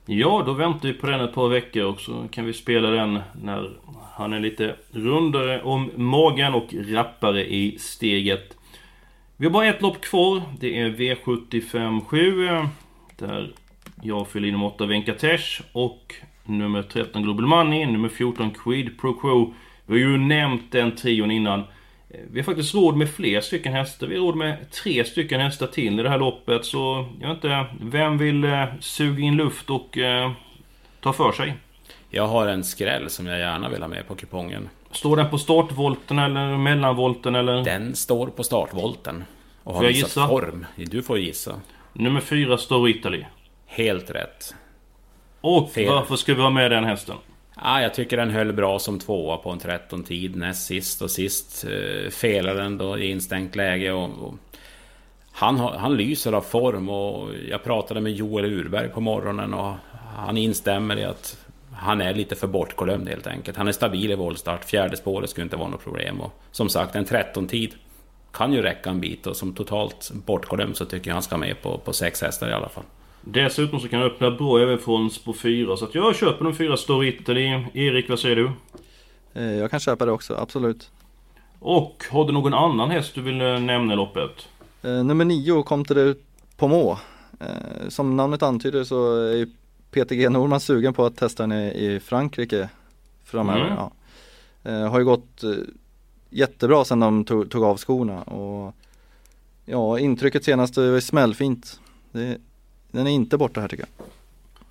Ja, 0.08 0.42
då 0.46 0.52
väntar 0.52 0.88
vi 0.88 0.94
på 0.94 1.06
den 1.06 1.20
ett 1.20 1.34
par 1.34 1.48
veckor 1.48 1.84
och 1.84 2.00
så 2.00 2.28
kan 2.30 2.44
vi 2.44 2.52
spela 2.52 2.90
den 2.90 3.20
när 3.42 3.70
han 4.12 4.32
är 4.32 4.40
lite 4.40 4.76
rundare 4.90 5.62
om 5.62 5.90
magen 5.96 6.54
och 6.54 6.74
rappare 6.74 7.46
i 7.46 7.78
steget. 7.78 8.56
Vi 9.36 9.46
har 9.46 9.52
bara 9.52 9.66
ett 9.66 9.82
lopp 9.82 10.00
kvar. 10.00 10.42
Det 10.60 10.80
är 10.80 10.90
V75 10.90 12.04
7. 12.04 12.46
Eh, 12.48 12.66
där 13.16 13.52
jag 14.02 14.28
fyller 14.28 14.48
in 14.48 14.54
nummer 14.54 14.66
8 14.66 14.86
Venkatesh 14.86 15.62
och 15.72 16.14
nummer 16.44 16.82
13 16.82 17.22
Global 17.22 17.46
Money, 17.46 17.86
nummer 17.86 18.08
14 18.08 18.50
Quid 18.50 19.00
Pro 19.00 19.14
Quo. 19.14 19.54
Vi 19.86 20.02
har 20.02 20.10
ju 20.10 20.18
nämnt 20.18 20.72
den 20.72 20.96
trion 20.96 21.30
innan. 21.30 21.62
Vi 22.30 22.40
har 22.40 22.44
faktiskt 22.44 22.74
råd 22.74 22.96
med 22.96 23.10
fler 23.10 23.40
stycken 23.40 23.72
hästar. 23.72 24.06
Vi 24.06 24.16
har 24.16 24.22
råd 24.22 24.36
med 24.36 24.70
tre 24.70 25.04
stycken 25.04 25.40
hästar 25.40 25.66
till 25.66 26.00
i 26.00 26.02
det 26.02 26.08
här 26.10 26.18
loppet. 26.18 26.64
Så 26.64 27.08
jag 27.20 27.28
vet 27.28 27.36
inte, 27.36 27.66
vem 27.80 28.18
vill 28.18 28.44
eh, 28.44 28.64
suga 28.80 29.22
in 29.22 29.36
luft 29.36 29.70
och 29.70 29.98
eh, 29.98 30.32
ta 31.00 31.12
för 31.12 31.32
sig? 31.32 31.54
Jag 32.10 32.26
har 32.26 32.46
en 32.46 32.64
skräll 32.64 33.10
som 33.10 33.26
jag 33.26 33.38
gärna 33.38 33.68
vill 33.68 33.80
ha 33.80 33.88
med 33.88 34.08
på 34.08 34.14
kupongen. 34.14 34.68
Står 34.90 35.16
den 35.16 35.30
på 35.30 35.38
startvolten 35.38 36.18
eller 36.18 36.56
mellanvolten 36.56 37.34
eller? 37.34 37.64
Den 37.64 37.94
står 37.94 38.26
på 38.26 38.44
startvolten. 38.44 39.24
Och 39.62 39.74
har 39.74 39.82
visat 39.82 40.08
gissa? 40.08 40.28
form. 40.28 40.66
Du 40.76 41.02
får 41.02 41.18
gissa. 41.18 41.60
Nummer 41.92 42.20
fyra 42.20 42.58
står 42.58 42.88
Italy. 42.88 43.24
Helt 43.66 44.10
rätt. 44.10 44.54
Och 45.40 45.72
Fel. 45.72 45.88
varför 45.88 46.16
ska 46.16 46.34
vi 46.34 46.42
ha 46.42 46.50
med 46.50 46.70
den 46.70 46.84
hästen? 46.84 47.16
Ja, 47.62 47.82
jag 47.82 47.94
tycker 47.94 48.16
den 48.16 48.30
höll 48.30 48.52
bra 48.52 48.78
som 48.78 48.98
tvåa 48.98 49.36
på 49.36 49.50
en 49.50 49.58
13 49.58 50.04
tid 50.04 50.36
näst 50.36 50.66
sist 50.66 51.02
och 51.02 51.10
sist 51.10 51.64
eh, 51.64 52.10
felade 52.10 52.62
den 52.62 52.78
då 52.78 52.98
i 52.98 53.10
instängt 53.10 53.56
läge. 53.56 53.92
Och, 53.92 54.10
och 54.10 54.34
han, 55.32 55.58
han 55.58 55.96
lyser 55.96 56.32
av 56.32 56.40
form 56.40 56.88
och 56.88 57.28
jag 57.50 57.64
pratade 57.64 58.00
med 58.00 58.12
Joel 58.12 58.44
Urberg 58.44 58.88
på 58.88 59.00
morgonen 59.00 59.54
och 59.54 59.74
han 60.16 60.36
instämmer 60.36 60.96
i 60.96 61.04
att 61.04 61.46
han 61.72 62.00
är 62.00 62.14
lite 62.14 62.36
för 62.36 62.46
bortglömd 62.46 63.08
helt 63.08 63.26
enkelt. 63.26 63.56
Han 63.56 63.68
är 63.68 63.72
stabil 63.72 64.10
i 64.10 64.14
voltstart, 64.14 64.64
fjärde 64.64 64.96
spåret 64.96 65.30
skulle 65.30 65.44
inte 65.44 65.56
vara 65.56 65.68
något 65.68 65.84
problem. 65.84 66.20
Och 66.20 66.32
som 66.50 66.68
sagt, 66.68 66.94
en 66.94 67.04
13-tid 67.04 67.74
kan 68.32 68.52
ju 68.52 68.62
räcka 68.62 68.90
en 68.90 69.00
bit 69.00 69.26
och 69.26 69.36
som 69.36 69.54
totalt 69.54 70.10
bortglömd 70.14 70.76
så 70.76 70.84
tycker 70.84 71.10
jag 71.10 71.14
han 71.14 71.22
ska 71.22 71.36
med 71.36 71.62
på, 71.62 71.78
på 71.78 71.92
sex 71.92 72.22
hästar 72.22 72.48
i 72.48 72.52
alla 72.52 72.68
fall. 72.68 72.84
Dessutom 73.28 73.80
så 73.80 73.88
kan 73.88 74.00
han 74.00 74.10
öppna 74.10 74.30
bra 74.30 74.60
även 74.60 74.78
från 74.78 75.10
spår 75.10 75.32
4 75.32 75.76
så 75.76 75.84
att 75.84 75.94
jag 75.94 76.16
köper 76.16 76.44
de 76.44 76.54
fyra 76.54 76.76
Story 76.76 77.08
Italy. 77.08 77.64
Erik, 77.74 78.08
vad 78.08 78.18
säger 78.18 78.36
du? 78.36 78.50
Eh, 79.34 79.54
Jag 79.54 79.70
kan 79.70 79.80
köpa 79.80 80.06
det 80.06 80.12
också, 80.12 80.34
absolut. 80.34 80.90
Och 81.58 82.04
har 82.10 82.24
du 82.24 82.32
någon 82.32 82.54
annan 82.54 82.90
häst 82.90 83.14
du 83.14 83.20
vill 83.20 83.40
eh, 83.40 83.60
nämna 83.60 83.92
i 83.92 83.96
loppet? 83.96 84.48
Eh, 84.82 85.04
nummer 85.04 85.24
nio 85.24 85.62
kom 85.62 85.84
till 85.84 85.96
det 85.96 86.14
på 86.56 86.68
må. 86.68 86.98
Eh, 87.40 87.88
som 87.88 88.16
namnet 88.16 88.42
antyder 88.42 88.84
så 88.84 89.14
är 89.16 89.48
Peter 89.90 90.14
G 90.14 90.28
Norman 90.28 90.60
sugen 90.60 90.94
på 90.94 91.04
att 91.04 91.16
testa 91.16 91.46
den 91.46 91.52
i, 91.52 92.00
Frankrike 92.04 92.68
framöver. 93.24 93.66
Mm. 93.66 93.76
Ja. 93.76 93.92
Har 94.88 94.98
ju 94.98 95.04
gått 95.04 95.44
jättebra 96.30 96.84
sedan 96.84 97.00
de 97.00 97.24
tog, 97.24 97.50
tog 97.50 97.64
av 97.64 97.76
skorna 97.76 98.22
och 98.22 98.74
ja, 99.64 99.98
intrycket 99.98 100.44
senast 100.44 100.76
var 100.76 101.00
smällfint. 101.00 101.80
Det, 102.12 102.38
den 102.96 103.06
är 103.06 103.10
inte 103.10 103.38
borta 103.38 103.60
här 103.60 103.68
tycker 103.68 103.84
jag. 103.96 104.06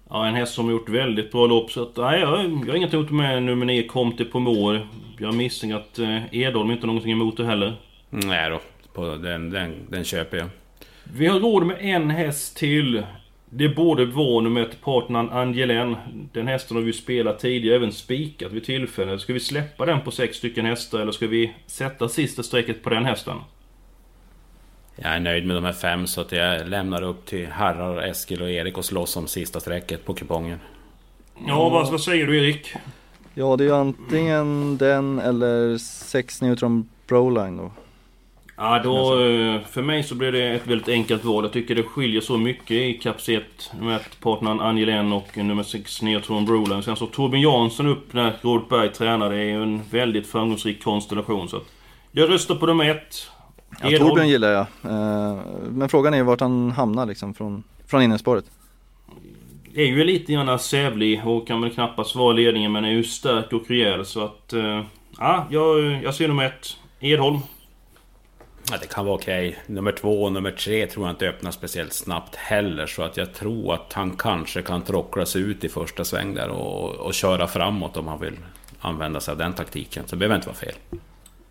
Ja, 0.09 0.27
en 0.27 0.35
häst 0.35 0.53
som 0.53 0.65
har 0.65 0.71
gjort 0.71 0.89
väldigt 0.89 1.31
bra 1.31 1.47
lopp 1.47 1.71
så 1.71 1.81
att, 1.81 1.97
nej, 1.97 2.19
jag, 2.19 2.29
jag 2.39 2.67
har 2.67 2.75
inget 2.75 2.93
emot 2.93 3.11
med 3.11 3.43
nummer 3.43 3.65
9 3.65 3.87
Comte 3.87 4.25
på 4.25 4.39
mål. 4.39 4.87
Jag 5.19 5.33
misstänker 5.33 5.75
att 5.75 5.99
eh, 5.99 6.35
Edholm 6.35 6.71
inte 6.71 6.81
har 6.83 6.87
någonting 6.87 7.11
emot 7.11 7.37
det 7.37 7.45
heller. 7.45 7.73
Nej 8.09 8.49
då, 8.49 8.61
på 8.93 9.15
den, 9.15 9.49
den, 9.49 9.75
den 9.89 10.03
köper 10.03 10.37
jag. 10.37 10.47
Vi 11.03 11.27
har 11.27 11.39
råd 11.39 11.65
med 11.65 11.77
en 11.79 12.09
häst 12.09 12.57
till. 12.57 13.03
Det 13.49 13.69
borde 13.69 14.05
vara 14.05 14.41
nummer 14.41 14.61
ett, 14.61 14.81
partnern 14.81 15.29
Angelen. 15.29 15.95
Den 16.31 16.47
hästen 16.47 16.77
har 16.77 16.81
vi 16.81 16.87
ju 16.87 16.93
spelat 16.93 17.39
tidigare, 17.39 17.75
även 17.75 17.91
spikat 17.91 18.51
vid 18.51 18.65
tillfälle. 18.65 19.19
Ska 19.19 19.33
vi 19.33 19.39
släppa 19.39 19.85
den 19.85 20.01
på 20.01 20.11
sex 20.11 20.37
stycken 20.37 20.65
hästar 20.65 20.99
eller 20.99 21.11
ska 21.11 21.27
vi 21.27 21.53
sätta 21.67 22.09
sista 22.09 22.43
strecket 22.43 22.83
på 22.83 22.89
den 22.89 23.05
hästen? 23.05 23.37
Jag 24.95 25.15
är 25.15 25.19
nöjd 25.19 25.45
med 25.47 25.55
de 25.55 25.63
här 25.63 25.73
fem 25.73 26.07
så 26.07 26.21
att 26.21 26.31
jag 26.31 26.67
lämnar 26.67 27.01
upp 27.01 27.25
till 27.25 27.47
herrar 27.47 28.01
Eskil 28.01 28.41
och 28.41 28.49
Erik 28.49 28.77
och 28.77 28.85
slåss 28.85 29.17
om 29.17 29.27
sista 29.27 29.59
strecket 29.59 30.05
på 30.05 30.13
kupongen. 30.13 30.59
Ja, 31.47 31.69
vad, 31.69 31.91
vad 31.91 32.01
säger 32.01 32.27
du 32.27 32.37
Erik? 32.37 32.73
Ja, 33.33 33.55
det 33.55 33.63
är 33.63 33.65
ju 33.65 33.75
antingen 33.75 34.77
den 34.77 35.19
eller 35.19 35.77
6 35.77 36.41
Neutron 36.41 36.89
Broline 37.07 37.57
då. 37.57 37.71
Ja, 38.57 38.81
då, 38.83 39.17
för 39.69 39.81
mig 39.81 40.03
så 40.03 40.15
blir 40.15 40.31
det 40.31 40.43
ett 40.43 40.67
väldigt 40.67 40.89
enkelt 40.89 41.23
val. 41.23 41.43
Jag 41.43 41.53
tycker 41.53 41.75
det 41.75 41.83
skiljer 41.83 42.21
så 42.21 42.37
mycket 42.37 42.71
i 42.71 42.93
kapacitet 42.93 43.71
med 43.81 43.99
partnern 44.21 44.59
Angelen 44.59 45.13
och 45.13 45.37
nummer 45.37 45.63
6 45.63 46.01
Neutron 46.01 46.45
Broline. 46.45 46.83
Sen 46.83 46.95
så 46.95 47.07
Torbjörn 47.07 47.41
Jansson 47.41 47.87
upp 47.87 48.13
när 48.13 48.33
Robert 48.41 48.69
Berg 48.69 48.93
tränar. 48.93 49.29
Det 49.29 49.37
är 49.37 49.43
ju 49.43 49.63
en 49.63 49.81
väldigt 49.89 50.27
framgångsrik 50.27 50.83
konstellation. 50.83 51.49
Så 51.49 51.57
att 51.57 51.71
jag 52.11 52.29
röstar 52.29 52.55
på 52.55 52.65
nummer 52.65 52.89
ett. 52.89 53.31
Ja. 53.81 53.97
Torbjörn 53.97 54.27
gillar 54.29 54.51
jag. 54.51 54.65
Eh, 54.91 55.37
Men 55.69 55.89
frågan 55.89 56.13
är 56.13 56.23
vart 56.23 56.39
han 56.41 56.71
hamnar 56.71 57.05
liksom 57.05 57.33
från, 57.33 57.63
från 57.87 58.01
innerspåret. 58.01 58.45
är 59.75 59.83
ju 59.85 60.03
lite 60.03 60.33
grann 60.33 60.59
sävlig 60.59 61.27
och 61.27 61.47
kan 61.47 61.61
väl 61.61 61.71
knappast 61.71 62.15
vara 62.15 62.33
ledningen 62.33 62.71
men 62.71 62.85
är 62.85 62.89
ju 62.91 63.03
stark 63.03 63.53
och 63.53 63.63
rejäl 63.69 64.05
så 64.05 64.23
att... 64.25 64.53
eh, 64.53 64.81
Ja, 65.19 65.47
jag, 65.49 66.03
jag 66.03 66.15
ser 66.15 66.27
nummer 66.27 66.45
ett. 66.45 66.77
Edholm. 66.99 67.37
Ja, 68.71 68.77
det 68.81 68.87
kan 68.87 69.05
vara 69.05 69.15
okej. 69.15 69.57
Nummer 69.67 69.91
två 69.91 70.23
och 70.23 70.31
nummer 70.31 70.51
tre 70.51 70.87
tror 70.87 71.05
jag 71.05 71.13
inte 71.13 71.29
öppnar 71.29 71.51
speciellt 71.51 71.93
snabbt 71.93 72.35
heller. 72.35 72.87
Så 72.87 73.03
att 73.03 73.17
jag 73.17 73.33
tror 73.33 73.73
att 73.73 73.93
han 73.93 74.11
kanske 74.17 74.61
kan 74.61 74.81
trockla 74.81 75.25
sig 75.25 75.41
ut 75.41 75.63
i 75.63 75.69
första 75.69 76.03
sväng 76.05 76.33
där 76.33 76.49
och, 76.49 76.95
och 76.95 77.13
köra 77.13 77.47
framåt 77.47 77.97
om 77.97 78.07
han 78.07 78.19
vill 78.19 78.33
använda 78.79 79.19
sig 79.19 79.31
av 79.31 79.37
den 79.37 79.53
taktiken. 79.53 80.03
Så 80.07 80.15
det 80.15 80.19
behöver 80.19 80.35
inte 80.35 80.47
vara 80.47 80.57
fel. 80.57 80.73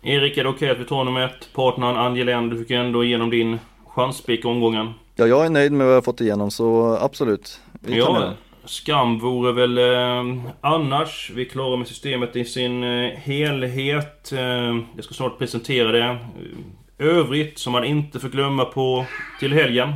Erik, 0.07 0.37
är 0.37 0.43
det 0.43 0.49
okej 0.49 0.69
att 0.69 0.79
vi 0.79 0.85
tar 0.85 1.03
nummer 1.03 1.25
ett? 1.25 1.49
Partnern 1.53 1.97
Angelen, 1.97 2.49
du 2.49 2.57
fick 2.57 2.71
ändå 2.71 3.03
igenom 3.03 3.29
din 3.29 3.59
chanspik 3.87 4.45
i 4.45 4.47
omgången. 4.47 4.93
Ja, 5.15 5.27
jag 5.27 5.45
är 5.45 5.49
nöjd 5.49 5.71
med 5.71 5.87
vad 5.87 5.95
jag 5.95 6.05
fått 6.05 6.21
igenom 6.21 6.51
så 6.51 6.97
absolut. 7.01 7.59
Vi 7.79 7.89
med 7.91 7.99
Ja, 7.99 8.33
skam 8.65 9.19
vore 9.19 9.51
väl 9.51 9.77
eh, 9.77 10.43
annars. 10.61 11.31
Vi 11.35 11.45
är 11.45 11.49
klara 11.49 11.77
med 11.77 11.87
systemet 11.87 12.35
i 12.35 12.45
sin 12.45 12.83
eh, 12.83 13.09
helhet. 13.09 14.31
Eh, 14.31 14.39
jag 14.95 15.03
ska 15.03 15.13
snart 15.13 15.37
presentera 15.37 15.91
det. 15.91 16.17
Övrigt 16.99 17.59
som 17.59 17.73
man 17.73 17.83
inte 17.83 18.19
får 18.19 18.29
glömma 18.29 18.65
på 18.65 19.05
till 19.39 19.53
helgen. 19.53 19.93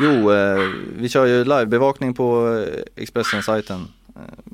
Jo, 0.00 0.32
eh, 0.32 0.70
vi 0.96 1.08
kör 1.08 1.26
ju 1.26 1.44
livebevakning 1.44 2.14
på 2.14 2.56
eh, 2.66 3.02
Expressen-sajten. 3.02 3.80
Eh, 4.16 4.52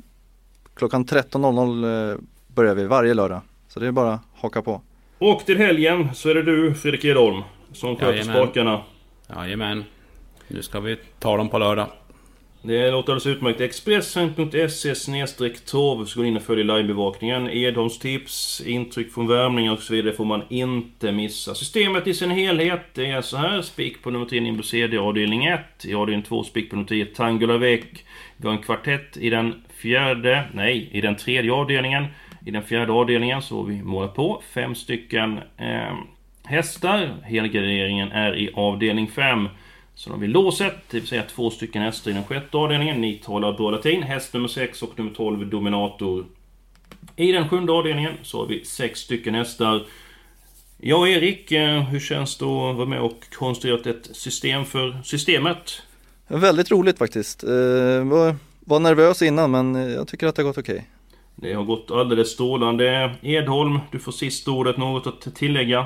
klockan 0.75 1.05
13.00 1.05 2.11
eh, 2.11 2.17
börjar 2.47 2.75
vi 2.75 2.85
varje 2.85 3.13
lördag. 3.13 3.41
Så 3.75 3.81
det 3.81 3.87
är 3.87 3.91
bara 3.91 4.13
att 4.13 4.21
haka 4.35 4.61
på. 4.61 4.81
Och 5.17 5.45
till 5.45 5.57
helgen 5.57 6.09
så 6.13 6.29
är 6.29 6.35
det 6.35 6.43
du 6.43 6.73
Fredrik 6.73 7.05
Edholm 7.05 7.41
som 7.73 7.95
sköter 7.95 8.23
spakarna. 8.23 8.81
Jajamän. 9.35 9.83
Nu 10.47 10.61
ska 10.61 10.79
vi 10.79 10.97
ta 11.19 11.37
dem 11.37 11.49
på 11.49 11.57
lördag. 11.57 11.87
Det 12.61 12.91
låter 12.91 13.13
alldeles 13.13 13.37
utmärkt. 13.37 13.61
Expressen.se 13.61 15.49
torv 15.49 16.05
så 16.05 16.19
går 16.19 16.25
in 16.25 16.37
och 16.37 16.43
följer 16.43 16.65
livebevakningen. 16.65 17.49
Edholms 17.49 17.99
tips, 17.99 18.61
intryck 18.65 19.13
från 19.13 19.27
värmningar 19.27 19.73
och 19.73 19.79
så 19.79 19.93
vidare 19.93 20.13
får 20.13 20.25
man 20.25 20.43
inte 20.49 21.11
missa. 21.11 21.55
Systemet 21.55 22.07
i 22.07 22.13
sin 22.13 22.31
helhet 22.31 22.81
det 22.93 23.05
är 23.05 23.21
så 23.21 23.37
här. 23.37 23.61
Spik 23.61 24.03
på 24.03 24.11
nummer 24.11 24.25
3 24.25 24.41
Nimbo 24.41 24.63
CD 24.63 24.97
avdelning 24.97 25.45
1. 25.45 25.85
I 25.85 25.93
avdelning 25.93 26.23
2 26.23 26.43
spik 26.43 26.69
på 26.69 26.75
nummer 26.75 26.87
10 26.87 27.05
Tangola 27.05 27.57
Vec. 27.57 27.81
Vi 28.37 28.47
har 28.47 28.55
en 28.55 28.61
kvartett 28.61 29.17
i 29.17 29.29
den 29.29 29.63
fjärde, 29.81 30.43
nej, 30.53 30.89
i 30.91 31.01
den 31.01 31.15
tredje 31.15 31.53
avdelningen. 31.53 32.05
I 32.45 32.51
den 32.51 32.63
fjärde 32.63 32.91
avdelningen 32.91 33.41
så 33.41 33.57
har 33.57 33.63
vi 33.63 33.83
målat 33.83 34.13
på 34.13 34.41
fem 34.53 34.75
stycken 34.75 35.39
eh, 35.57 35.95
hästar. 36.43 37.15
Helgarderingen 37.23 38.11
är 38.11 38.35
i 38.37 38.51
avdelning 38.53 39.07
5. 39.07 39.49
Så 39.95 40.11
har 40.11 40.17
vi 40.17 40.27
låset, 40.27 40.73
det 40.91 40.99
vill 40.99 41.07
säga 41.07 41.23
två 41.23 41.49
stycken 41.49 41.81
hästar 41.81 42.11
i 42.11 42.13
den 42.13 42.23
sjätte 42.23 42.57
avdelningen. 42.57 43.01
Ni 43.01 43.17
talar 43.17 43.53
bra. 43.53 43.81
Häst 44.01 44.33
nummer 44.33 44.47
6 44.47 44.81
och 44.81 44.99
nummer 44.99 45.11
12 45.11 45.49
Dominator. 45.49 46.25
I 47.15 47.31
den 47.31 47.49
sjunde 47.49 47.71
avdelningen 47.71 48.13
så 48.21 48.39
har 48.39 48.47
vi 48.47 48.65
sex 48.65 48.99
stycken 48.99 49.35
hästar. 49.35 49.85
Ja, 50.77 51.07
Erik, 51.07 51.51
eh, 51.51 51.83
hur 51.83 51.99
känns 51.99 52.37
det 52.37 52.45
att 52.45 52.75
vara 52.75 52.85
med 52.85 52.99
och 52.99 53.19
konstruerat 53.33 53.87
ett 53.87 54.15
system 54.15 54.65
för 54.65 55.01
systemet? 55.03 55.81
Väldigt 56.27 56.71
roligt 56.71 56.97
faktiskt. 56.97 57.43
Eh, 57.43 57.51
jag 57.51 58.35
var, 58.59 58.79
nervös 58.79 59.21
innan 59.21 59.51
men 59.51 59.75
jag 59.75 60.07
tycker 60.07 60.27
att 60.27 60.35
det 60.35 60.41
har 60.41 60.47
gått 60.47 60.57
okej. 60.57 60.85
Det 61.35 61.53
har 61.53 61.63
gått 61.63 61.91
alldeles 61.91 62.31
strålande. 62.31 63.15
Edholm, 63.21 63.79
du 63.91 63.99
får 63.99 64.11
sista 64.11 64.51
ordet. 64.51 64.77
Något 64.77 65.07
att 65.07 65.35
tillägga? 65.35 65.79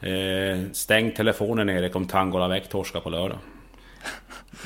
Eh, 0.00 0.70
stäng 0.72 1.12
telefonen 1.12 1.68
Erik 1.68 1.96
om 1.96 2.06
Tangola 2.06 2.48
Väck 2.48 2.68
torskar 2.68 3.00
på 3.00 3.10
lördag. 3.10 3.38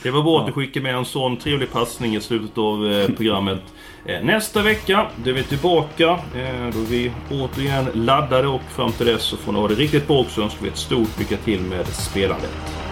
Det 0.02 0.10
var 0.10 0.22
bra 0.22 0.40
att 0.40 0.46
du 0.46 0.52
skickade 0.52 0.82
med 0.82 0.94
en 0.94 1.04
sån 1.04 1.36
trevlig 1.36 1.72
passning 1.72 2.16
i 2.16 2.20
slutet 2.20 2.58
av 2.58 2.92
eh, 2.92 3.08
programmet. 3.08 3.62
Eh, 4.06 4.24
nästa 4.24 4.62
vecka, 4.62 5.06
då 5.24 5.30
är 5.30 5.34
vi 5.34 5.42
tillbaka. 5.42 6.08
Eh, 6.10 6.72
då 6.72 6.80
är 6.80 6.88
vi 6.90 7.12
återigen 7.30 7.86
laddade 7.94 8.48
och 8.48 8.62
fram 8.62 8.92
till 8.92 9.06
dess 9.06 9.22
så 9.22 9.36
får 9.36 9.52
ni 9.52 9.60
ha 9.60 9.68
det 9.68 9.74
riktigt 9.74 10.06
bra 10.06 10.20
också. 10.20 10.42
önskar 10.42 10.62
vi 10.62 10.68
ett 10.68 10.76
stort 10.76 11.18
lycka 11.18 11.36
till 11.36 11.60
med 11.60 11.86
spelandet. 11.86 12.83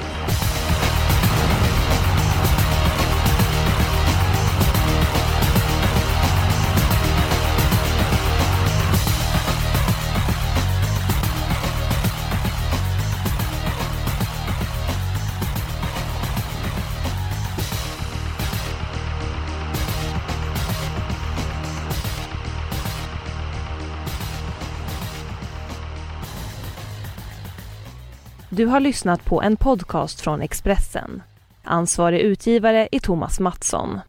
Du 28.63 28.67
har 28.67 28.81
lyssnat 28.81 29.25
på 29.25 29.43
en 29.43 29.57
podcast 29.57 30.21
från 30.21 30.43
Expressen. 30.43 31.23
Ansvarig 31.65 32.21
utgivare 32.21 32.89
är 32.93 32.99
Thomas 32.99 33.41
Mattsson. 33.41 34.01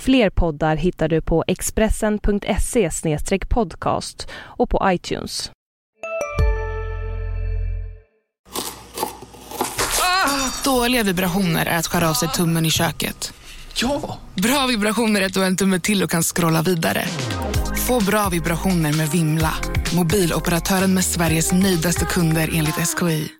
Fler 0.00 0.30
poddar 0.30 0.76
hittar 0.76 1.08
du 1.08 1.22
på 1.22 1.44
expressen.se 1.46 2.90
podcast 3.48 4.28
och 4.34 4.70
på 4.70 4.82
iTunes. 4.86 5.50
Dåliga 10.64 11.02
vibrationer 11.02 11.66
är 11.66 11.78
att 11.78 11.86
skära 11.86 12.10
av 12.10 12.14
sig 12.14 12.28
tummen 12.28 12.66
i 12.66 12.70
köket. 12.70 13.32
Ja! 13.74 14.18
Bra 14.34 14.66
vibrationer 14.66 15.20
är 15.20 15.26
att 15.26 15.34
du 15.34 15.40
har 15.40 15.46
en 15.46 15.56
tumme 15.56 15.80
till 15.80 16.02
och 16.02 16.10
kan 16.10 16.22
scrolla 16.22 16.62
vidare. 16.62 17.04
Få 17.88 18.04
bra 18.04 18.28
vibrationer 18.28 18.92
med 18.92 19.08
Vimla. 19.08 19.54
Mobiloperatören 19.94 20.94
med 20.94 21.04
Sveriges 21.04 21.52
nöjdaste 21.52 22.04
kunder 22.04 22.50
enligt 22.52 22.98
SKI. 22.98 23.32